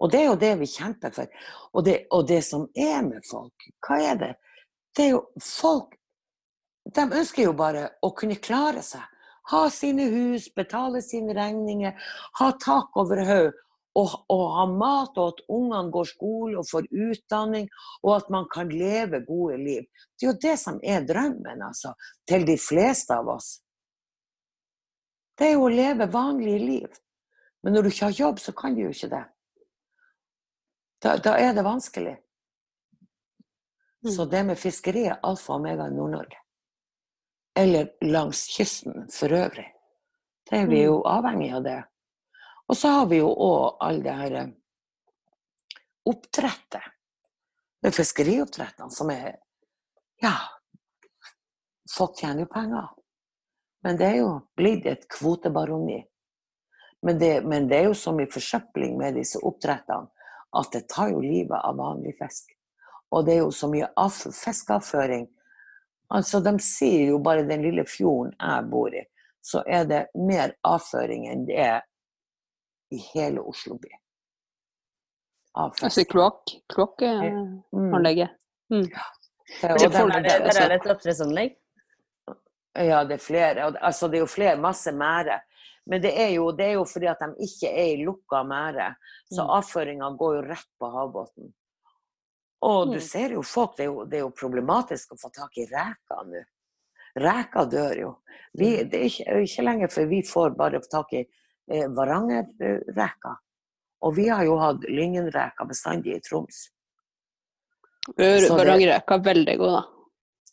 [0.02, 1.48] Og det er jo det vi kjemper for.
[1.72, 4.32] Og det, og det som er med folk, hva er det?
[4.96, 5.94] Det er jo folk
[6.82, 9.04] De ønsker jo bare å kunne klare seg.
[9.52, 11.94] Ha sine hus, betale sine regninger,
[12.40, 13.60] ha tak over hodet
[13.98, 17.68] og, og ha mat, og at ungene går skole og får utdanning,
[18.02, 19.84] og at man kan leve gode liv.
[20.16, 21.92] Det er jo det som er drømmen, altså,
[22.28, 23.54] til de fleste av oss.
[25.38, 26.98] Det er jo å leve vanlige liv.
[27.62, 29.22] Men når du ikke har jobb, så kan du jo ikke det.
[31.02, 32.16] Da, da er det vanskelig.
[34.08, 34.30] Så mm.
[34.30, 36.38] det med fiskeri er alfa og omega i Nord-Norge.
[37.58, 39.68] Eller langs kysten for øvrig.
[40.50, 40.86] Det er vi mm.
[40.86, 41.80] jo avhengig av det.
[42.72, 44.52] Og så har vi jo òg all det her eh,
[46.08, 46.86] oppdrettet.
[47.84, 49.34] Med fiskerioppdrettene som er
[50.22, 50.32] ja,
[51.96, 52.88] folk tjener jo penger.
[53.84, 55.98] Men det er jo blitt et kvotebaroni.
[57.04, 60.08] Men det, men det er jo så mye forsøpling med disse oppdrettene
[60.56, 62.56] at det tar jo livet av vanlig fisk.
[63.12, 63.92] Og det er jo så mye
[64.32, 65.28] fiskeavføring.
[66.08, 69.04] Altså, de sier jo bare den lille fjorden jeg bor i,
[69.44, 71.82] så er det mer avføring enn det er
[72.92, 73.90] i hele Oslo by.
[75.54, 76.54] Altså kloakk?
[76.72, 78.32] Kloakkanlegget?
[78.72, 78.86] Mm.
[78.88, 79.08] Ja.
[79.60, 81.56] Der, er det, der er det et oppdrettsanlegg?
[82.72, 83.72] Ja, det er flere.
[83.84, 85.42] Altså, det er jo flere, masse mære.
[85.86, 88.94] Men det er, jo, det er jo fordi at de ikke er i lukka mære.
[89.28, 89.50] Så mm.
[89.58, 91.52] avføringa går jo rett på havbunnen.
[92.62, 93.04] Og du mm.
[93.04, 96.26] ser jo folk, det er jo, det er jo problematisk å få tak i reker
[96.30, 96.42] nå.
[97.20, 98.10] Reker dør jo.
[98.56, 98.90] Vi, mm.
[98.92, 101.24] det er ikke, ikke lenge før vi får bare få tak i
[101.70, 103.40] eh, Varangerreker.
[104.02, 106.64] Og vi har jo hatt Lyngenreka bestandig i Troms.
[108.18, 109.82] Varangerreka er veldig god, da.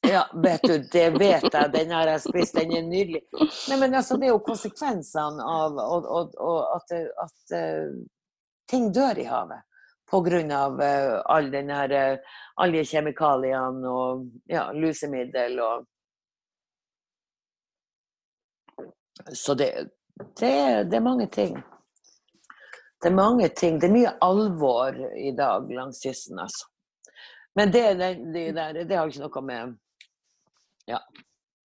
[0.02, 1.72] Ja, vet du, det vet jeg.
[1.74, 2.56] Den har jeg spist.
[2.56, 3.24] Den er nydelig.
[3.34, 6.94] Nei, men altså, det er jo konsekvensene av og, og, og at,
[7.26, 7.98] at uh,
[8.70, 9.66] ting dør i havet.
[10.10, 15.88] Av uh, all den her uh, alle kjemikaliene og ja, lusemiddel og
[19.36, 19.68] Så det,
[20.40, 21.56] det, det er mange ting.
[23.02, 23.80] Det er mange ting.
[23.80, 26.68] Det er mye alvor i dag langs kysten, altså.
[27.56, 29.78] Men det, det, det, der, det har ikke noe med
[30.88, 31.00] ja,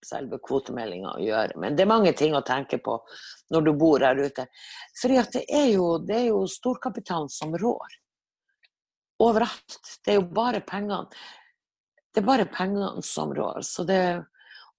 [0.05, 1.59] selve kvotemeldinga å gjøre.
[1.61, 2.97] Men det er mange ting å tenke på
[3.55, 4.47] når du bor her ute.
[5.01, 7.99] For det er jo, det er jo storkapitalen som rår.
[9.25, 9.79] Overalt.
[10.05, 11.07] Det er jo bare pengene.
[12.15, 13.63] Det er bare pengene som rår.
[13.67, 14.01] Så det,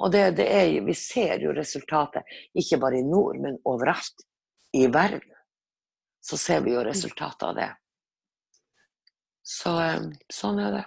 [0.03, 2.27] og det, det er, vi ser jo resultatet,
[2.57, 4.25] ikke bare i nord, men overalt
[4.75, 5.23] i verden.
[6.25, 7.69] Så ser vi jo resultatet av det.
[9.45, 10.83] Så eh, sånn er det.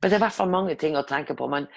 [0.00, 1.48] Men det er i hvert fall mange ting å tenke på.
[1.52, 1.68] Man,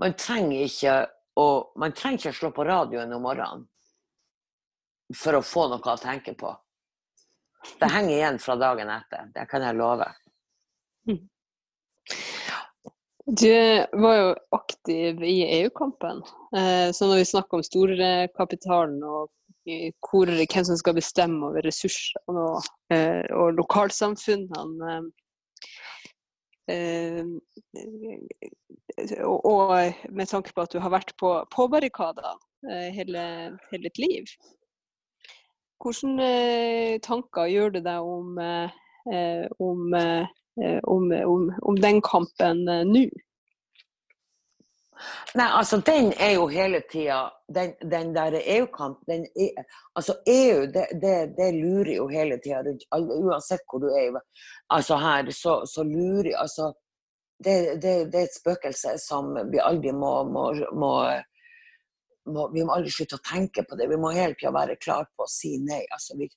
[0.00, 0.96] man trenger ikke
[1.38, 1.46] å,
[1.82, 3.66] man trenger ikke å slå på radioen om morgenen
[5.18, 6.54] for å få noe å tenke på.
[7.78, 9.28] Det henger igjen fra dagen etter.
[9.34, 10.08] Det kan jeg love.
[13.26, 13.52] Du
[14.02, 16.22] var jo aktiv i EU-kampen.
[16.56, 19.30] Eh, så når vi snakker om storkapitalen og
[20.02, 24.96] hvor, hvem som skal bestemme over ressursene og, eh, og lokalsamfunnene
[26.70, 27.24] Eh,
[29.26, 32.34] og med tanke på at du har vært på, på barrikadene
[32.70, 33.24] eh, hele,
[33.70, 34.30] hele, ditt liv.
[35.82, 38.38] Hvilke eh, tanker gjør du deg om,
[39.58, 39.96] om,
[40.82, 41.12] om,
[41.62, 43.06] om den kampen nå?
[45.34, 49.00] Nei, altså den er jo hele tida Den, den der EU-kamp
[49.94, 54.20] Altså EU, det, det, det, lurer jo hele tida rundt Uansett hvor du er
[54.68, 56.72] altså her, så, så lurer altså
[57.44, 60.44] det, det, er et spøkelse som vi aldri må, må,
[60.78, 60.92] må,
[62.30, 63.88] må Vi må aldri slutte å tenke på det.
[63.90, 65.80] Vi må hele tida være klar på å si nei.
[65.90, 66.28] Altså, vi,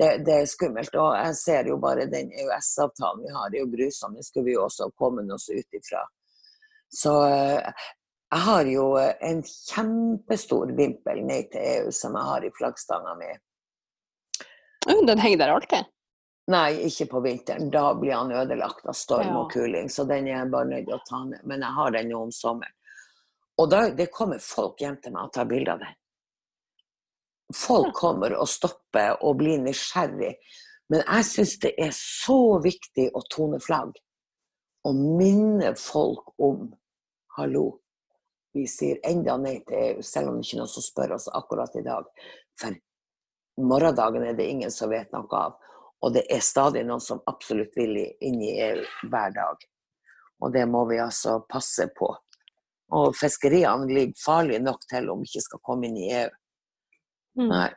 [0.00, 0.94] det, det, er skummelt.
[0.96, 4.16] Og jeg ser jo bare den EØS-avtalen vi har, det er jo grusom.
[4.16, 6.02] Det skulle vi jo også kommet oss ut ifra.
[6.90, 7.84] Så eh,
[8.30, 13.14] jeg har jo eh, en kjempestor vimpel ned til EU som jeg har i flaggstanga
[13.20, 13.30] mi.
[15.06, 15.92] Den henger der alltid?
[16.50, 17.68] Nei, ikke på vinteren.
[17.70, 19.90] Da blir han ødelagt av storm og kuling.
[19.92, 21.44] Så den er jeg bare nødt til å ta ned.
[21.46, 22.74] Men jeg har den jo om sommeren.
[23.60, 25.99] Og da, det kommer folk hjem til meg og tar bilde av den.
[27.56, 30.36] Folk kommer og stopper og blir nysgjerrig.
[30.90, 33.94] Men jeg syns det er så viktig å tone flagg.
[34.86, 36.70] Og minne folk om
[37.36, 37.80] hallo,
[38.54, 41.28] vi sier enda nei til EU, selv om det ikke er noen som spør oss
[41.30, 42.08] akkurat i dag.
[42.58, 42.74] For
[43.62, 45.58] morgendagen er det ingen som vet noe av.
[46.00, 48.82] Og det er stadig noen som absolutt vil inn i EU
[49.12, 49.62] hver dag.
[50.40, 52.08] Og det må vi altså passe på.
[52.96, 56.30] Og fiskeriene ligger farlig nok til om vi ikke skal komme inn i EU.
[57.38, 57.48] Mm.
[57.48, 57.68] Nei.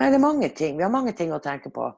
[0.00, 0.76] Nei, det er mange ting.
[0.78, 1.90] Vi har mange ting å tenke på.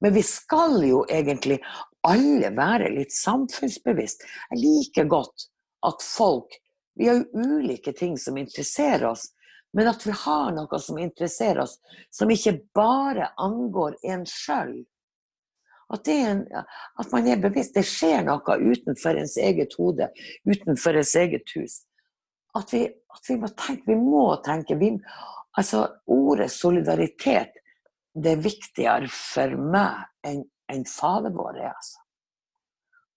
[0.00, 1.58] Men vi skal jo egentlig
[2.06, 4.22] alle være litt samfunnsbevisst.
[4.52, 5.48] Jeg liker godt
[5.86, 6.58] at folk
[6.98, 9.28] Vi har jo ulike ting som interesserer oss,
[9.70, 11.76] men at vi har noe som interesserer oss,
[12.10, 14.72] som ikke bare angår en sjøl.
[15.94, 17.76] At, at, man er bevisst.
[17.78, 20.10] Det skjer noe utenfor ens eget hode,
[20.42, 21.78] utenfor ens eget hus.
[22.58, 23.86] At vi, at vi må tenke.
[23.86, 24.76] Vi må tenke.
[24.80, 24.90] Vi,
[25.58, 27.56] altså, ordet solidaritet
[28.18, 31.72] det er viktigere for meg enn en fader vår er.
[31.72, 32.02] Altså.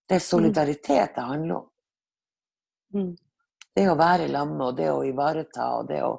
[0.08, 1.68] Det er solidaritet det handler om.
[2.96, 3.12] Mm.
[3.76, 6.14] Det å være i lag og det å ivareta og det å,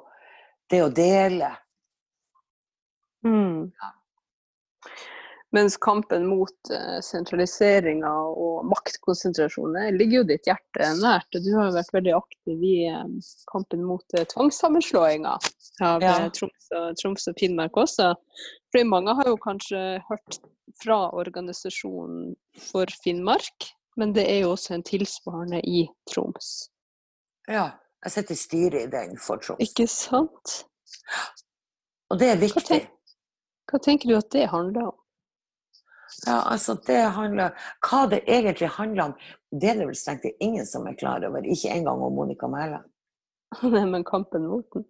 [0.69, 1.49] det å dele.
[3.25, 3.69] Mm.
[3.69, 3.91] Ja.
[5.53, 11.27] Mens kampen mot uh, sentraliseringa og maktkonsentrasjoner ligger jo ditt hjerte nært.
[11.29, 13.19] og Du har jo vært veldig aktiv i um,
[13.51, 15.35] kampen mot uh, tvangssammenslåinga
[15.85, 16.15] av ja.
[16.33, 18.15] Troms, og, Troms, og, Finnmark også.
[18.73, 20.39] Fordi mange har jo kanskje hørt
[20.81, 22.33] fra organisasjonen
[22.71, 23.69] for Finnmark,
[24.01, 26.49] men det er jo også en tilsvarende i Troms.
[27.45, 27.69] Ja,
[28.01, 29.61] jeg sitter i styret i den for Troms.
[29.61, 30.63] Ikke sant?
[32.09, 32.57] Og det er viktig.
[32.57, 33.17] Hva, tenker,
[33.69, 34.99] hva tenker du at det handler om?
[36.25, 37.51] Ja, altså det handler,
[37.83, 39.13] Hva det egentlig handler om,
[39.51, 41.43] det er det vel strengt ingen som er klar over.
[41.43, 42.87] Ikke engang om Monica Mæland.
[43.73, 44.87] Nei, men kampen mot den.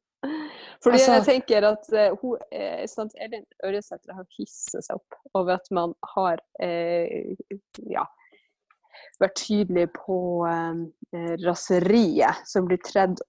[0.84, 5.18] Fordi altså, jeg tenker at uh, hun, eh, sant, Elin Ørjesæter har hisset seg opp
[5.36, 7.34] over at man har eh,
[7.92, 8.06] ja,
[9.22, 10.18] vært tydelig på
[10.48, 13.20] eh, raseriet som blir tredd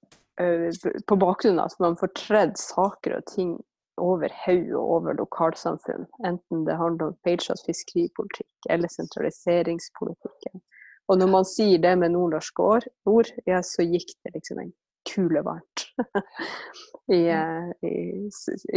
[0.40, 0.70] eh,
[1.06, 3.56] på bakgrunn av at man får tredd saker og ting
[4.00, 6.06] over haug og over lokalsamfunn.
[6.26, 10.62] Enten det handler om feilslått fiskeripolitikk eller sentraliseringspolitikken.
[11.08, 12.64] Og når man sier det med nordnorske
[13.04, 14.72] ord, ja, så gikk det liksom en
[15.04, 15.84] kule varmt
[17.12, 17.96] I, eh, i,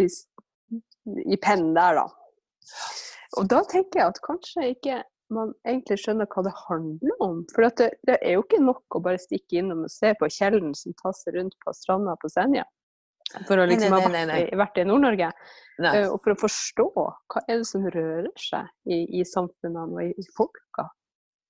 [0.04, 0.08] i,
[1.24, 2.08] i pennen der, da.
[3.40, 5.04] Og da tenker jeg at kanskje ikke
[5.34, 7.40] man egentlig skjønner hva det handler om.
[7.54, 10.76] For det, det, er jo ikke nok å bare stikke innom og se på kjellen
[10.76, 12.68] som tasser rundt på stranda på Senja
[13.48, 15.32] for å liksom ha vært, i, i Nord-Norge.
[15.78, 20.02] Uh, og for å forstå hva er det som rører seg i, i samfunnene og
[20.06, 20.88] i, i folka.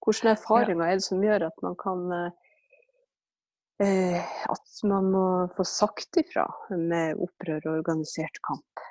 [0.04, 0.92] Hvilke erfaringer ja.
[0.92, 2.28] er det som gjør at man kan uh,
[4.52, 5.26] At man må
[5.58, 8.86] få sagt ifra med opprør og organisert kamp.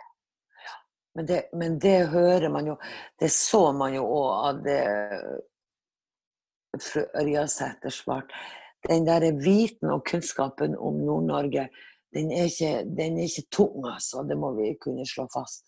[1.17, 2.75] Men det, men det hører man jo
[3.19, 4.81] Det så man jo òg av det
[6.77, 8.37] fru Ørjasæter svarte.
[8.85, 11.71] Den der viten og kunnskapen om Nord-Norge
[12.17, 14.25] den er, ikke, den er ikke tung, altså.
[14.29, 15.67] Det må vi kunne slå fast.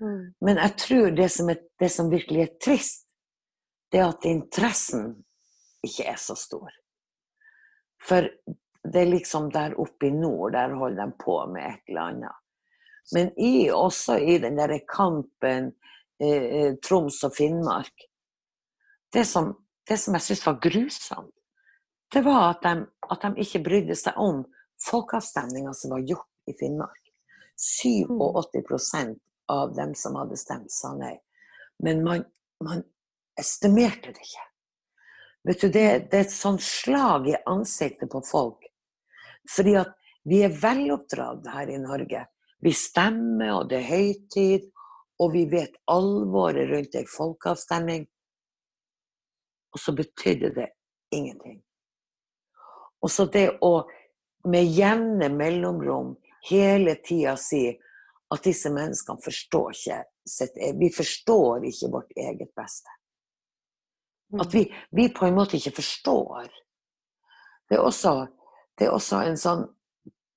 [0.00, 0.32] Mm.
[0.40, 3.04] Men jeg tror det som, er, det som, virkelig er trist,
[3.92, 5.12] det er at interessen
[5.84, 6.72] ikke er så stor.
[8.08, 8.28] For
[8.86, 12.42] det er liksom der oppe i nord, der holder de på med et eller annet.
[13.14, 15.70] Men i, også i den derre kampen
[16.22, 18.02] eh, eh, Troms og Finnmark
[19.14, 19.52] Det som,
[19.86, 21.30] det som jeg syntes var grusomt,
[22.12, 24.42] det var at de, at de ikke brydde seg om
[24.82, 27.02] folkeavstemninga som var gjort i Finnmark.
[27.56, 29.16] 87 mm.
[29.48, 31.14] av dem som hadde stemt, sa nei.
[31.82, 32.24] Men man,
[32.64, 32.82] man
[33.38, 34.46] estimerte det ikke.
[35.46, 38.64] Vet du, det, det, er et sånt slag i ansiktet på folk.
[39.46, 39.92] Fordi at
[40.26, 42.24] vi er veloppdratt her i Norge.
[42.64, 44.66] Vi stemmer, og det er høytid,
[45.22, 48.08] og vi vet alvoret rundt ei folkeavstemning.
[49.70, 50.66] Og så betydde det
[51.14, 51.60] ingenting.
[53.04, 53.86] Og så det å
[54.46, 56.14] med jevne mellomrom
[56.48, 57.76] hele tida sier
[58.34, 62.90] at disse menneskene forstår ikke sitt e-, Vi forstår ikke vårt eget beste.
[64.40, 66.50] At vi, vi på en måte ikke forstår.
[67.68, 68.26] Det er også,
[68.78, 69.64] det er også en sånn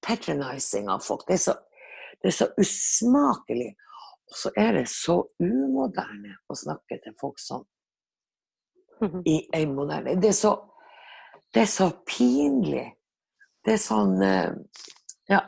[0.05, 1.25] patronizing av folk.
[1.27, 1.55] Det er så,
[2.21, 3.71] det er så usmakelig.
[4.29, 7.65] Og så er det så umoderne å snakke til folk sånn.
[9.33, 10.53] I en moderne Det er så,
[11.53, 12.85] det er så pinlig.
[13.65, 14.51] Det er sånn eh,
[15.29, 15.43] Ja.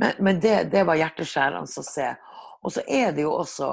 [0.00, 2.06] Men, men det, det, var hjerteskjærende å se.
[2.64, 3.70] Og så er det jo også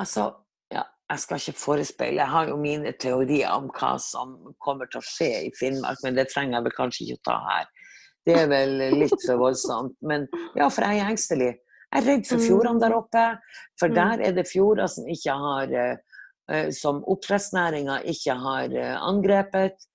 [0.00, 0.24] Altså,
[0.74, 0.82] ja,
[1.12, 2.18] jeg skal ikke forespeile.
[2.18, 6.16] Jeg har jo mine teorier om hva som kommer til å skje i Finnmark, men
[6.18, 7.68] det trenger jeg vel kanskje ikke å ta her.
[8.26, 9.94] Det er vel litt for voldsomt.
[10.02, 11.52] Men ja, for jeg er engstelig.
[11.94, 13.24] Jeg er redd for fjordene der oppe.
[13.78, 13.96] For mm.
[14.00, 19.86] der er det fjorder som ikke har eh, Som oppdrettsnæringa ikke har eh, angrepet.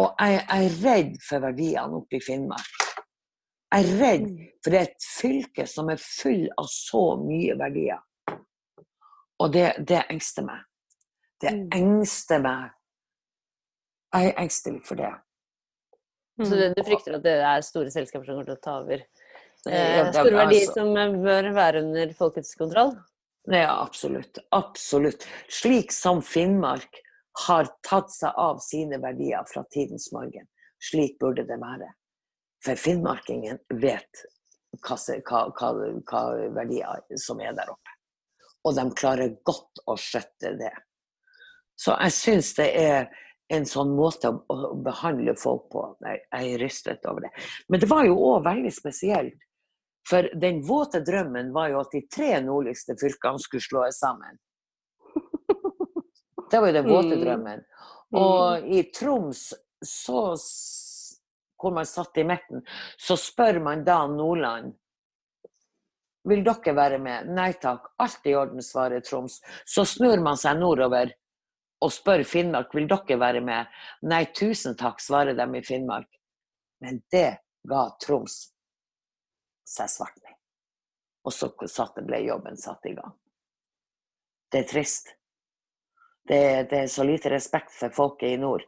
[0.00, 2.80] Og jeg, jeg er redd for verdiene oppe i Finnmark.
[3.74, 4.42] Jeg er redd mm.
[4.62, 8.02] for det er et fylke som er full av så mye verdier.
[9.42, 10.62] Og det, det engster meg.
[11.42, 11.64] Det mm.
[11.74, 12.74] engster meg.
[14.14, 15.10] Jeg er engstelig for det.
[16.42, 19.02] Så du, du, frykter at det er store selskaper som kommer til å ta over?
[19.70, 22.94] Eh, store verdier altså, som bør være under folkets kontroll?
[23.50, 24.40] Ja, absolutt.
[24.56, 25.26] Absolutt.
[25.52, 27.03] Slik som Finnmark
[27.46, 30.46] har tatt seg av sine verdier fra tidens morgen.
[30.90, 31.90] Slik burde det være.
[32.64, 34.24] For finnmarkingen vet
[34.84, 35.72] hva, hva,
[36.08, 36.22] hva,
[36.54, 37.96] verdier som er der oppe.
[38.64, 40.72] Og de klarer godt å skjøtte det.
[41.76, 43.10] Så jeg syns det er
[43.52, 45.82] en sånn måte å, behandle folk på.
[46.06, 46.22] Jeg
[46.54, 47.32] er rystet over det.
[47.68, 49.36] Men det var jo òg veldig spesielt.
[50.08, 54.36] For den våte drømmen var jo at de tre nordligste fylkene skulle slås sammen.
[56.54, 57.20] Det var jo den våte mm.
[57.24, 57.62] drømmen.
[58.14, 58.66] Og mm.
[58.78, 59.40] i Troms,
[59.82, 60.20] så,
[61.58, 62.60] hvor man satt i midten,
[62.94, 64.76] så spør man da Nordland
[66.30, 67.32] vil dere være med?
[67.34, 69.40] Nei takk, alt i orden, svarer Troms.
[69.66, 71.10] Så snur man seg nordover
[71.82, 73.74] og spør Finnmark vil dere være med.
[74.06, 76.06] Nei, tusen takk, svarer de i Finnmark.
[76.86, 78.38] Men det ga Troms
[79.74, 80.38] seg svart med.
[81.26, 81.50] Og så
[81.98, 83.18] ble jobben satt i gang.
[84.54, 85.16] Det er trist.
[86.28, 88.64] Det, det er så lite respekt for folket i nord.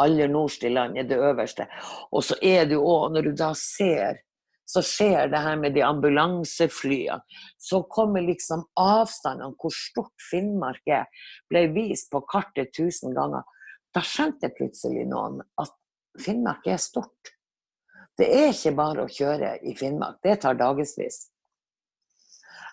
[0.00, 1.68] Aller nordst i land er det øverste.
[2.12, 4.22] Og så er det jo òg, når du da ser
[4.66, 7.20] så skjer det her med de ambulanseflyene.
[7.58, 11.06] Så kommer liksom avstandene, hvor stort Finnmark er,
[11.50, 13.46] ble vist på kartet tusen ganger.
[13.94, 15.72] Da skjønte plutselig noen at
[16.20, 17.32] Finnmark er stort.
[18.18, 21.26] Det er ikke bare å kjøre i Finnmark, det tar dagevis.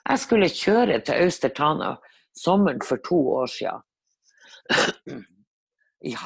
[0.03, 1.93] Jeg skulle kjøre til Auster Tana
[2.35, 3.85] sommeren for to år siden.
[6.03, 6.25] Ja,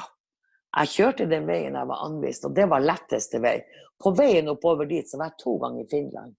[0.82, 3.60] jeg kjørte den veien jeg var anvist, og det var letteste vei.
[4.02, 6.36] På veien oppover dit så var jeg to ganger i Finland.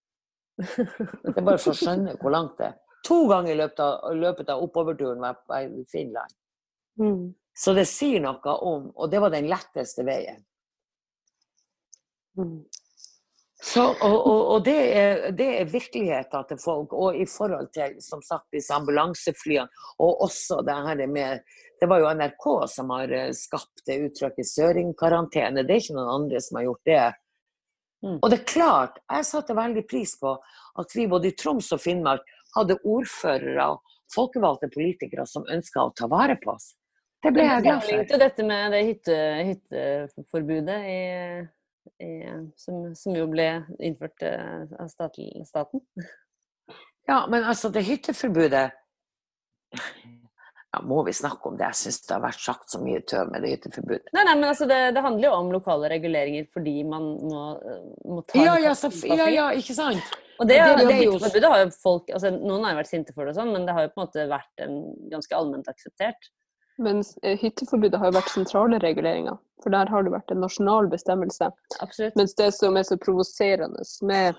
[0.58, 2.76] Det er bare for å skjønne hvor langt det er.
[3.06, 6.34] To ganger i løpet av, løpet av oppoverturen var jeg i Finland.
[6.98, 7.22] Mm.
[7.58, 10.42] Så det sier noe om Og det var den letteste veien.
[12.38, 12.58] Mm.
[13.58, 16.92] Så, og, og, og det, er, det, er, virkeligheten til folk.
[16.94, 19.66] Og i forhold til som sagt, disse ambulanseflyene,
[19.98, 21.42] og også det her med
[21.80, 25.62] Det var jo NRK som har eh, skapt det uttrykket søringkarantene.
[25.62, 27.04] Det er ikke noen andre som har gjort det.
[28.06, 28.16] Mm.
[28.16, 30.34] Og det er klart, jeg satte veldig pris på
[30.78, 35.94] at vi både i Troms og Finnmark hadde ordførere og folkevalgte politikere som ønska å
[35.96, 36.72] ta vare på oss.
[37.22, 38.04] Det ble jeg glad for.
[38.06, 39.16] Det dette med det hytte,
[39.48, 41.00] hytteforbudet i,
[42.06, 42.12] i,
[42.56, 43.48] som, som, jo ble
[43.82, 45.82] innført eh, av staten.
[47.08, 48.68] Ja, men altså, det hytteforbudet
[50.72, 51.64] ja, må vi snakke om det?
[51.70, 54.10] Jeg syns det har vært sagt så mye tøv med det hytteforbudet.
[54.12, 57.44] Nei, nei, men altså det, det, handler jo om lokale reguleringer fordi man må,
[58.04, 60.10] må ta ja, ja, så, ja, ja, ikke sant?
[60.38, 63.24] Og det, det, det, hytteforbudet har jo folk altså Noen har jo vært sinte for
[63.24, 64.76] det og sånn, men det har jo på en måte vært en,
[65.14, 66.28] ganske allment akseptert.
[66.78, 70.92] Men eh, hytteforbudet har jo vært sentrale reguleringer, for der har det vært en nasjonal
[70.92, 71.48] bestemmelse.
[71.80, 72.20] Absolutt.
[72.20, 74.36] Mens det som er så provoserende med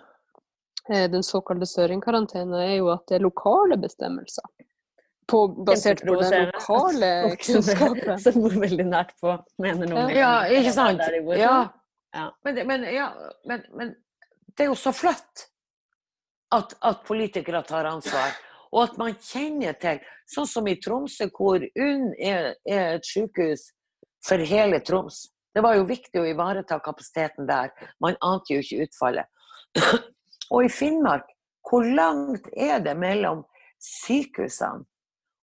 [0.93, 4.45] eh, den såkalte søringkarantene, er jo at det er lokale bestemmelser
[5.29, 8.19] på, basert på den lokale kunnskapen.
[8.23, 10.11] Som bor veldig nært på, mener noen.
[10.15, 11.03] Ja, ikke sant.
[11.37, 11.55] Ja.
[12.15, 12.27] ja.
[12.45, 13.09] Men, men, ja,
[13.49, 13.95] men, men,
[14.55, 15.47] det er jo så flott
[16.55, 18.33] at, at, politikere tar ansvar.
[18.73, 23.69] Og at man kjenner til, sånn som i Tromsø, hvor UNN er, er et sykehus
[24.25, 25.27] for hele Troms.
[25.55, 27.71] Det var jo viktig å ivareta kapasiteten der.
[28.03, 29.29] Man ante jo ikke utfallet.
[30.53, 31.25] Og i Finnmark,
[31.69, 33.43] hvor langt er det mellom
[33.81, 34.85] sykehusene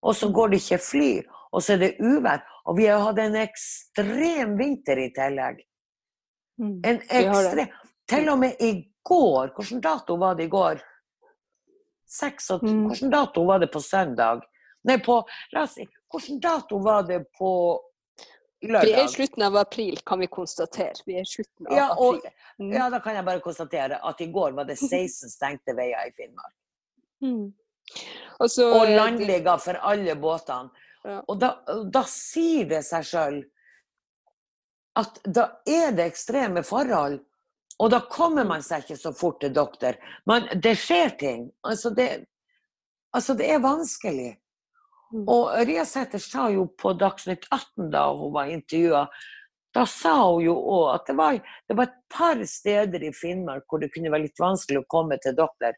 [0.02, 1.10] og så går det ikke fly,
[1.52, 2.42] og så er det uvær.
[2.66, 5.62] Og vi har hatt en ekstrem vinter i tillegg.
[6.60, 6.76] Mm.
[6.84, 7.72] En ekstrem
[8.08, 8.70] Til og med i
[9.04, 10.78] går Hvilken dato var det i går?
[12.08, 12.86] 26, mm.
[12.86, 14.40] Hvilken dato var det på søndag?
[14.88, 15.18] Nei, på
[15.52, 17.50] La oss si Hvilken dato var det på
[18.62, 18.88] lørdag?
[18.88, 20.94] Vi er i slutten av april, kan vi konstatere.
[21.06, 22.32] Vi er i slutten av ja, og, april.
[22.62, 22.72] Mm.
[22.72, 26.14] Ja, da kan jeg bare konstatere at i går var det 16 stengte veier i
[26.16, 26.54] Finnmark.
[27.24, 27.50] Mm.
[28.38, 30.84] Og, så, og landligger for alle båtene.
[31.06, 31.20] Ja.
[31.30, 31.52] Og da,
[31.92, 33.36] da, sier det seg sjøl
[34.98, 37.20] at da er det ekstreme forhold.
[37.78, 39.98] Og da kommer man seg ikke så fort til doktor.
[40.26, 41.46] Men det skjer ting.
[41.68, 42.08] Altså, det,
[43.14, 44.30] altså, det er vanskelig.
[45.12, 45.24] Mm.
[45.30, 49.04] Og Riasæter sa jo på Dagsnytt 18 da hun var intervjua,
[49.76, 51.36] da sa hun jo òg at det var,
[51.68, 55.18] det var, et par steder i Finnmark hvor det kunne være litt vanskelig å komme
[55.22, 55.76] til doktor.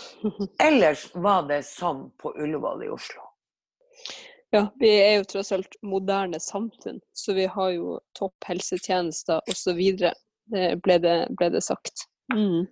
[0.68, 3.22] Ellers var det som på Ullevål i Oslo.
[4.52, 9.80] Ja, vi er jo tross alt moderne samfunn, så vi har jo topp helsetjenester osv.
[10.52, 12.04] Det ble det, ble det sagt.
[12.34, 12.66] Mm.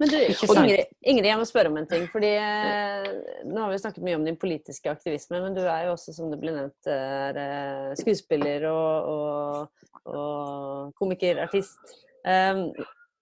[0.00, 2.06] Men du, Ingrid, Ingrid, jeg må spørre om en ting.
[2.10, 3.10] fordi eh,
[3.46, 6.32] Nå har vi snakket mye om din politiske aktivisme, men du er jo også, som
[6.32, 11.78] det ble nevnt, er, eh, skuespiller og, og, og komiker, artist.
[12.24, 12.70] Um,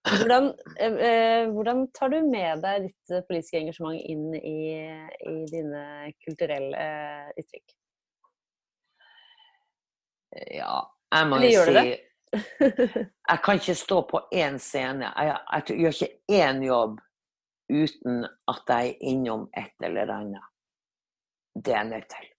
[0.09, 4.61] hvordan, eh, eh, hvordan, tar du med deg ditt eh, politiske engasjement inn i,
[5.29, 5.83] i dine
[6.25, 6.85] kulturelle
[7.37, 7.75] uttrykk?
[10.55, 10.79] Ja,
[11.11, 11.83] jeg må jo si
[13.31, 15.09] Jeg kan ikke stå på én scene.
[15.11, 15.37] Jeg,
[15.67, 17.01] jeg, gjør ikke én jobb
[17.71, 20.47] uten at jeg er innom et eller annet.
[21.53, 22.29] Det er jeg nødt til.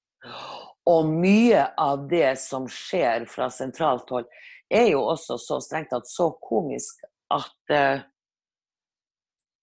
[0.88, 4.26] Og mye av det som skjer fra sentralt hold,
[4.72, 7.04] er jo også så strengt tatt så komisk
[7.36, 8.04] at uh,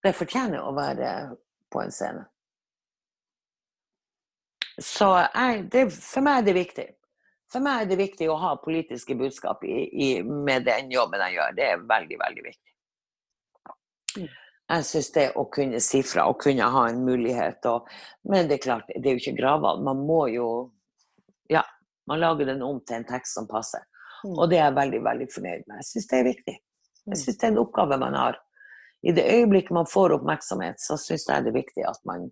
[0.03, 1.13] det fortjener å være
[1.72, 2.24] på en scene.
[4.80, 6.88] Så jeg, det, for meg er det viktig.
[7.51, 11.39] For meg er det viktig å ha politiske budskap i, i, med den jobben jeg
[11.39, 11.55] gjør.
[11.57, 14.28] Det er veldig, veldig viktig.
[14.70, 17.89] Jeg syns det å kunne si fra og kunne ha en mulighet og,
[18.30, 19.82] Men det er klart, det er jo ikke gravvalg.
[19.86, 20.49] Man må jo
[21.49, 21.63] Ja,
[22.07, 23.82] man lager den om til en tekst som passer.
[24.24, 24.36] Mm.
[24.36, 25.80] Og det er jeg veldig, veldig fornøyd med.
[25.82, 26.55] Jeg syns det er viktig.
[27.10, 27.16] Mm.
[27.16, 28.38] Jeg syns det er en oppgave man har.
[29.01, 32.28] I det øyeblikket man får oppmerksomhet, så syns jeg det er viktig at man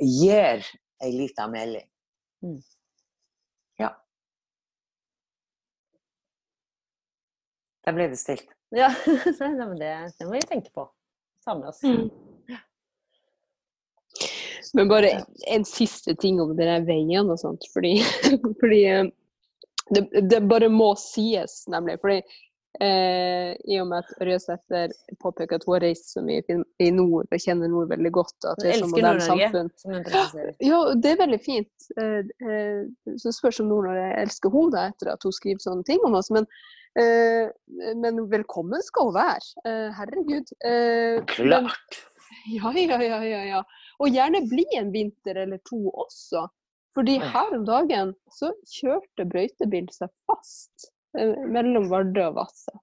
[0.00, 0.64] gir
[1.04, 1.84] ei lita melding.
[2.42, 2.60] Mm.
[3.82, 3.90] Ja.
[7.84, 8.48] Der ble det stilt.
[8.72, 8.88] Ja,
[9.40, 10.88] men det, det må vi tenke på.
[11.44, 11.82] Ta med oss.
[11.84, 12.08] Mm.
[14.74, 15.10] Men bare
[15.46, 17.68] en siste ting om den der veien og sånt.
[17.74, 17.98] Fordi,
[18.62, 19.04] fordi eh,
[19.90, 22.00] det, det bare må sies, nemlig.
[22.00, 22.22] Fordi
[22.80, 26.42] eh, i og med at Røsæter påpeker at hun har reist så mye
[26.82, 29.50] i, nord og kjenner nord veldig godt, og at det er så elsker moderne Nord-Norge,
[29.50, 30.56] samfunn.
[30.64, 31.88] Ja, det er veldig fint.
[31.98, 36.02] Eh, eh, Så spørs om Nord-Norge elsker hun da, etter at hun skriver sånne ting
[36.08, 36.30] om oss.
[36.34, 36.46] Men,
[36.98, 37.52] eh,
[38.00, 39.54] men velkommen skal hun være.
[39.66, 40.52] Eh, Herregud.
[40.64, 42.02] Eh, men- Klart!
[42.50, 43.62] ja, ja, ja, ja, ja.
[44.00, 46.48] Og gjerne bli en vinter eller to også.
[46.94, 52.74] Fordi her om dagen så kjørte brøytebil seg fast mellom Vardø og Vadsø.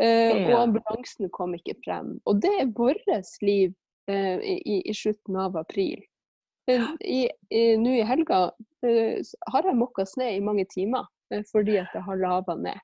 [0.00, 2.14] Eh, Og ambulansen kom ikke frem.
[2.26, 3.04] Og det er vårt
[3.42, 3.74] liv
[4.08, 6.00] eh, i, i slutten av april.
[6.70, 6.86] Eh,
[7.80, 8.50] Nå i helga
[8.86, 9.20] eh,
[9.52, 12.80] har jeg mokka snø i mange timer eh, fordi at det har lava ned.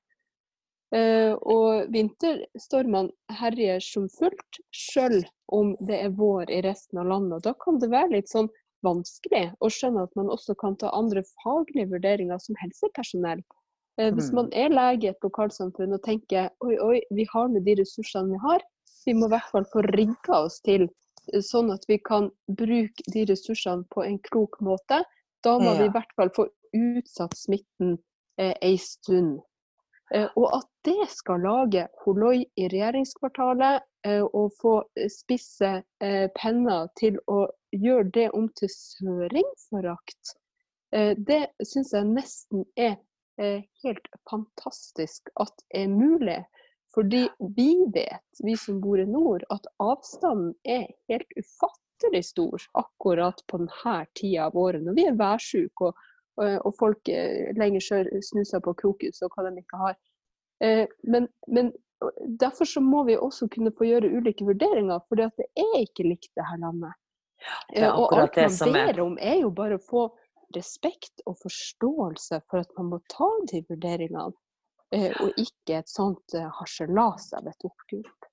[0.95, 5.23] Eh, og vinterstormene herjer som fullt, sjøl
[5.53, 7.45] om det er vår i resten av landet.
[7.49, 8.49] Da kan det være litt sånn
[8.87, 13.41] vanskelig å skjønne at man også kan ta andre faglige vurderinger som helsepersonell.
[13.99, 14.37] Eh, hvis Mm.
[14.37, 18.33] man er lege i et lokalsamfunn og tenker oi, oi, vi har nå de ressursene
[18.35, 18.61] vi har,
[19.07, 20.89] vi må i hvert fall få rigga oss til
[21.33, 25.03] eh, sånn at vi kan bruke de ressursene på en klok måte.
[25.43, 27.99] Da må vi i hvert fall få utsatt smitten
[28.39, 29.41] eh, ei stund.
[30.15, 36.89] Eh, og at det skal lage holoi i regjeringskvartalet eh, og få spisse eh, penner
[36.99, 40.37] til å gjøre det om til søringforakt,
[40.93, 43.03] eh, det syns jeg nesten er eh,
[43.37, 46.41] helt fantastisk at er mulig.
[46.97, 53.43] Fordi vi vet, vi som bor i nord, at avstanden er helt ufattelig stor akkurat
[53.51, 56.07] på denne tida av året, når vi er værsjuke og,
[56.41, 59.99] og, og folk eh, lenger sør snuser på krokus og hva de ikke har.
[60.65, 61.73] Eh, men, men
[62.41, 66.33] derfor så må vi også kunne få gjøre ulike vurderinger, for det er ikke likt
[66.37, 66.97] det her landet.
[67.75, 68.93] det er Eh, og alt det man som er.
[68.93, 70.09] ber om, er jo bare å få
[70.55, 74.33] respekt og forståelse for at man må ta de vurderingene,
[74.95, 78.31] eh, og ikke et sånt eh, harselas av et oppgulp.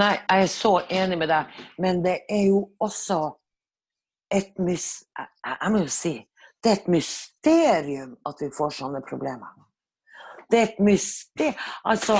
[0.00, 3.20] Nei, jeg er så enig med deg, men det er jo også
[4.34, 4.88] et mys...
[5.14, 6.16] Jeg, jeg må jo si
[6.66, 9.52] det er et mysterium at vi får sånne problemer.
[10.50, 12.16] Det er et mysterium Altså,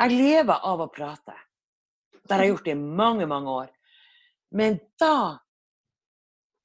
[0.00, 1.34] jeg lever av å prate.
[2.22, 3.68] Det har jeg gjort i mange, mange år.
[4.56, 5.36] Men da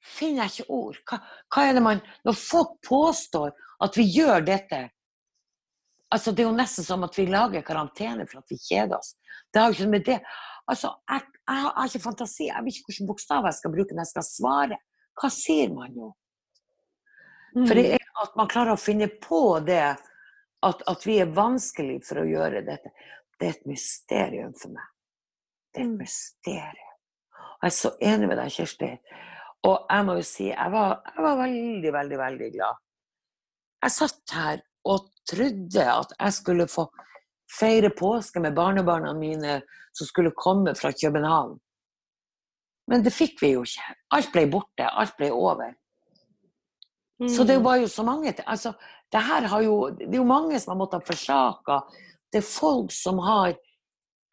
[0.08, 0.96] finner jeg ikke ord.
[1.08, 1.18] Hva,
[1.54, 3.52] hva er det man Når folk påstår
[3.84, 4.84] at vi gjør dette
[6.12, 9.10] Altså, Det er jo nesten som at vi lager karantene for at vi kjeder oss.
[9.52, 10.20] Det har jo ikke med det
[10.68, 12.46] Altså, jeg, jeg, har- jeg har ikke fantasi.
[12.48, 14.78] Jeg vet ikke hvilke bokstaver jeg skal bruke når jeg skal svare.
[15.20, 16.08] Hva sier man jo?
[17.66, 19.96] For det er at man klarer å finne på det,
[20.68, 22.92] at, at vi er vanskelig for å gjøre dette.
[23.40, 24.88] Det er et mysterium for meg.
[25.72, 25.98] Det er et Mm.
[26.02, 26.92] mysterium.
[27.38, 28.90] Og jeg er så enig med deg, Kirsti.
[29.66, 32.82] Og jeg må jo si, jeg var, jeg var veldig, veldig, veldig glad.
[33.82, 36.86] Jeg satt her og trodde at jeg skulle få
[37.58, 39.60] feire påske med barnebarna mine
[39.96, 41.56] som skulle komme fra København.
[42.88, 43.94] Men det fikk vi jo ikke.
[44.16, 44.86] Alt ble borte.
[44.88, 45.74] Alt ble over.
[47.28, 48.72] Så det var jo så mange altså,
[49.10, 49.20] det,
[49.64, 51.80] jo, det er jo mange som har måttet forsake.
[52.30, 53.56] Det er folk som har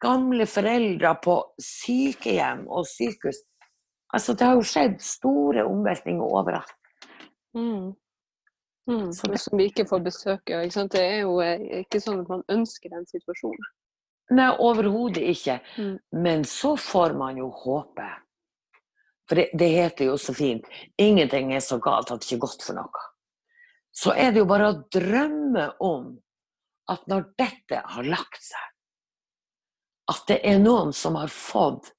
[0.02, 3.42] gamle foreldre på sykehjem og sykehus.
[4.14, 6.74] Altså, det har jo skjedd store omveltninger overalt.
[7.56, 7.94] Mm.
[8.88, 9.12] Mm.
[9.12, 10.00] Så det- Som vi ikke får.
[10.06, 10.92] Ikke sant?
[10.92, 13.66] Det er jo eh, ikke sånn at man ønsker den situasjonen.
[14.30, 15.60] Nei, overhodet ikke.
[15.78, 15.98] Mm.
[16.12, 18.06] Men så får man jo håpe.
[19.28, 20.64] For det, det heter jo så fint
[20.98, 23.04] 'ingenting er så galt at det ikke er godt for noe'.
[23.92, 26.18] Så er det jo bare å drømme om
[26.88, 28.66] at når dette har lagt seg,
[30.08, 31.90] at det er noen som har fått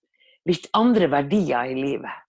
[0.48, 2.24] litt andre verdier i livet.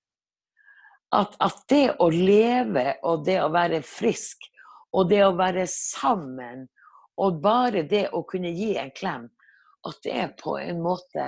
[1.14, 4.44] At, at det å leve og det å være frisk
[4.92, 6.66] og det å være sammen
[7.18, 9.24] og bare det å kunne gi en klem,
[9.88, 11.26] at det på en måte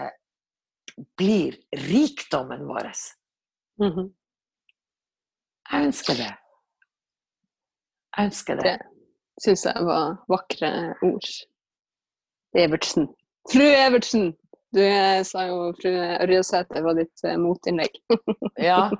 [1.18, 1.56] blir
[1.88, 2.90] rikdommen vår.
[3.80, 4.12] Mhm.
[5.70, 6.30] Jeg ønsker det.
[8.16, 8.64] Jeg ønsker det.
[8.64, 10.70] Det syns jeg var vakre
[11.06, 11.28] ord.
[12.58, 13.06] Evertsen.
[13.52, 14.32] Fru Evertsen!
[14.74, 14.82] Du
[15.26, 17.96] sa jo fru Ørjasæter var ditt eh, motinnlegg.
[18.70, 18.90] Ja.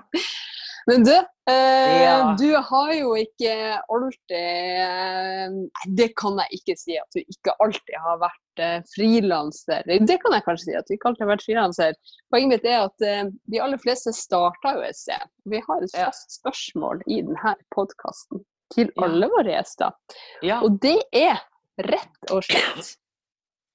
[0.89, 2.35] Men du, eh, Ja.
[2.39, 3.51] du har jo ikke
[3.93, 4.33] alltid
[4.81, 5.51] eh,
[5.93, 9.85] det kan jeg ikke si at du ikke alltid har vært eh, frilanser.
[10.07, 11.99] Det kan jeg kanskje si, at du ikke alltid har vært frilanser.
[12.33, 15.29] Poenget mitt er at eh, de aller fleste starter jo et sted.
[15.53, 18.41] Vi har et fast spørsmål i denne podkasten
[18.73, 19.93] til alle våre gjester.
[20.41, 20.63] ja.
[20.65, 21.37] Og det er
[21.85, 22.95] rett og slett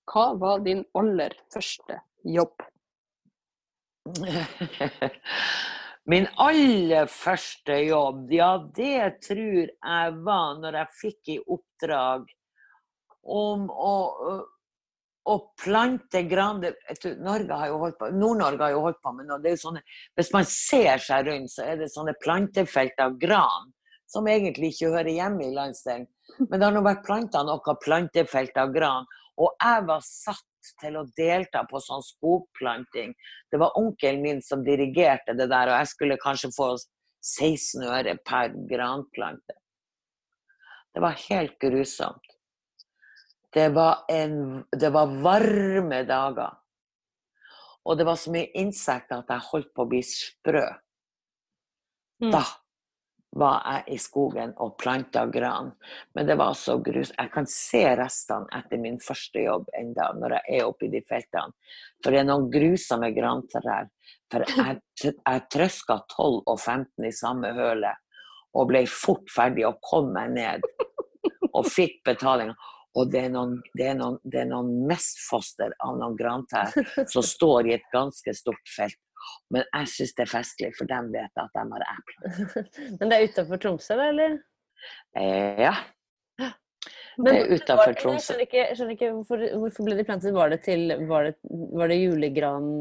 [0.06, 2.62] Hva var din aller første jobb?
[6.06, 12.28] Min aller første jobb, ja det tror jeg var når jeg fikk i oppdrag
[13.26, 13.94] om å,
[15.26, 16.62] å plante gran.
[16.62, 19.40] Norge har jo holdt på, Nord-Norge har jo holdt på med noe.
[19.42, 19.82] Det er jo sånne,
[20.14, 23.72] hvis man ser seg rundt, så er det sånne plantefelt av gran
[24.06, 26.06] som egentlig ikke hører hjemme i landsdelen.
[26.46, 29.10] Men det har nå vært planta noe plantefelt av gran.
[29.36, 33.12] Og jeg var satt til å delta på sånn skogplanting.
[33.52, 36.72] Det var onkelen min som dirigerte det der, og jeg skulle kanskje få
[37.26, 39.58] 16 øre per granplante.
[40.94, 42.32] Det var helt grusomt.
[43.52, 46.56] Det var, en, det var varme dager.
[47.86, 50.64] Og det var så mye insekter at jeg holdt på å bli sprø.
[52.24, 52.32] Mm.
[52.32, 52.42] Da
[53.36, 55.72] var jeg i skogen og planta gran.
[56.14, 57.12] Men det var så grus.
[57.16, 61.02] Jeg kan se restene etter min første jobb enda når jeg er oppe i de
[61.08, 61.52] feltene.
[62.04, 63.90] For det er noen grusomme grantrær.
[64.32, 67.92] For jeg, jeg trøska 12 og 15 i samme høle
[68.56, 70.64] og ble fort ferdig og kom meg ned.
[71.52, 72.56] Og fikk betalinga.
[72.96, 76.72] Og det er noen, det er noen, noen mestfoster av noen grantrær
[77.12, 78.96] som står i et ganske stort felt.
[79.54, 82.38] Men jeg syns det er festlig, for de vet at de har epler.
[82.98, 84.38] Men det er utafor Tromsø, da, eller?
[85.18, 85.74] Eh, ja.
[87.18, 88.16] Men Det er utenfor Tromsø.
[88.16, 90.36] Jeg skjønner ikke, skjønner ikke hvorfor, hvorfor ble de plantet?
[90.36, 91.36] Var det til Var det,
[91.80, 92.72] var det julegran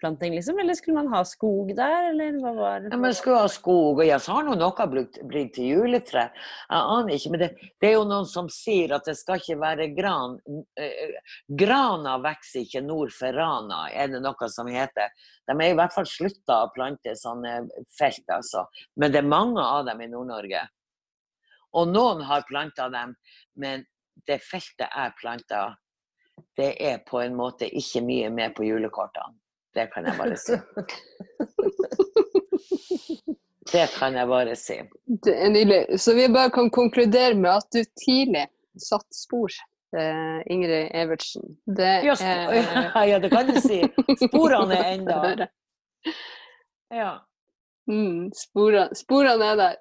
[0.00, 0.58] planting, liksom?
[0.58, 4.06] Eller skulle man ha skog der, eller hva var Ja, man skulle ha skog, og
[4.06, 6.24] ja, så har nå noe blitt, blitt til juletre.
[6.66, 9.60] Jeg aner ikke, men det, det er jo noen som sier at det skal ikke
[9.62, 10.34] være gran.
[10.74, 11.14] Eh,
[11.62, 15.14] grana vokser ikke nord for Rana, er det noe som heter.
[15.46, 17.60] De er i hvert fall slutta å plante sånne
[17.94, 18.66] felt, altså.
[18.98, 20.66] Men det er mange av dem i Nord-Norge.
[21.78, 23.14] Og noen har planta dem,
[23.54, 23.86] men
[24.26, 25.68] det feltet jeg planta,
[26.56, 29.36] det er på en måte ikke mye med på julekortene.
[29.74, 30.56] Det kan jeg bare si.
[33.70, 34.76] Det kan jeg bare si.
[35.24, 36.00] Det er nydelig.
[36.02, 38.46] Så vi bare kan konkludere med at du tidlig
[38.82, 39.52] satt spor,
[39.94, 41.44] eh, Ingrid Evertsen.
[41.66, 43.82] Det Ja, er ja, det kan du si.
[44.26, 45.46] Sporene er enda.
[46.90, 47.20] Ja.
[47.86, 49.74] Mm, sporene, sporene er der.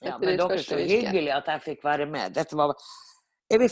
[0.00, 2.32] ja men dere, så hyggelig at jeg fikk være med.
[2.32, 2.72] Dette var
[3.50, 3.68] Er vi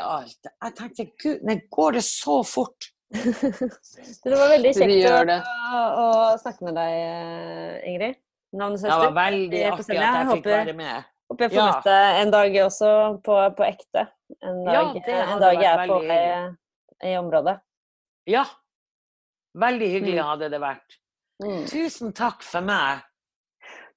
[0.00, 0.46] av alt?
[0.48, 2.88] Jeg tenkte gud, nei, går det så fort?
[3.12, 5.34] Det var veldig kjekt å,
[6.00, 6.04] å,
[6.40, 6.94] snakke med deg,
[7.90, 8.16] Ingrid.
[8.56, 8.80] Ingrid.
[8.80, 11.04] Det var veldig Jeg artig at jeg jeg fikk håper- være med.
[11.32, 11.66] Håper jeg får Ja.
[11.72, 12.88] møte deg en dag også,
[13.24, 14.06] på, på ekte.
[14.42, 17.54] En dag, ja, en dag jeg er på vei i området.
[18.32, 18.44] Ja.
[19.56, 20.26] Veldig hyggelig Mm.
[20.30, 20.98] hadde det vært.
[21.68, 23.00] Tusen takk for meg.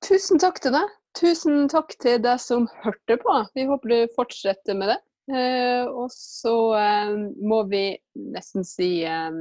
[0.03, 0.89] Tusen takk til deg.
[1.16, 3.36] Tusen takk til deg som hørte på.
[3.55, 5.01] Vi håper du fortsetter med det.
[5.32, 7.86] Eh, og så eh, må vi
[8.36, 9.38] nesten si eh,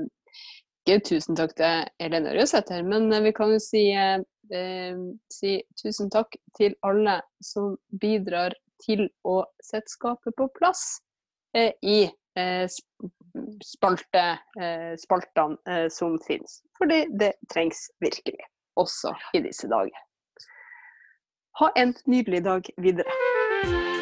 [0.84, 4.22] ikke tusen takk til Helene Røsæter, men eh, vi kan jo si, eh,
[4.54, 5.02] eh,
[5.32, 10.86] si tusen takk til alle som bidrar til å sette skapet på plass
[11.56, 12.06] eh, i
[12.38, 12.64] eh,
[13.66, 14.24] spalte,
[14.60, 16.62] eh, spaltene eh, som finnes.
[16.78, 18.46] Fordi det trengs virkelig,
[18.80, 20.00] også i disse dager.
[21.54, 23.93] Ha en nydelig dag videre.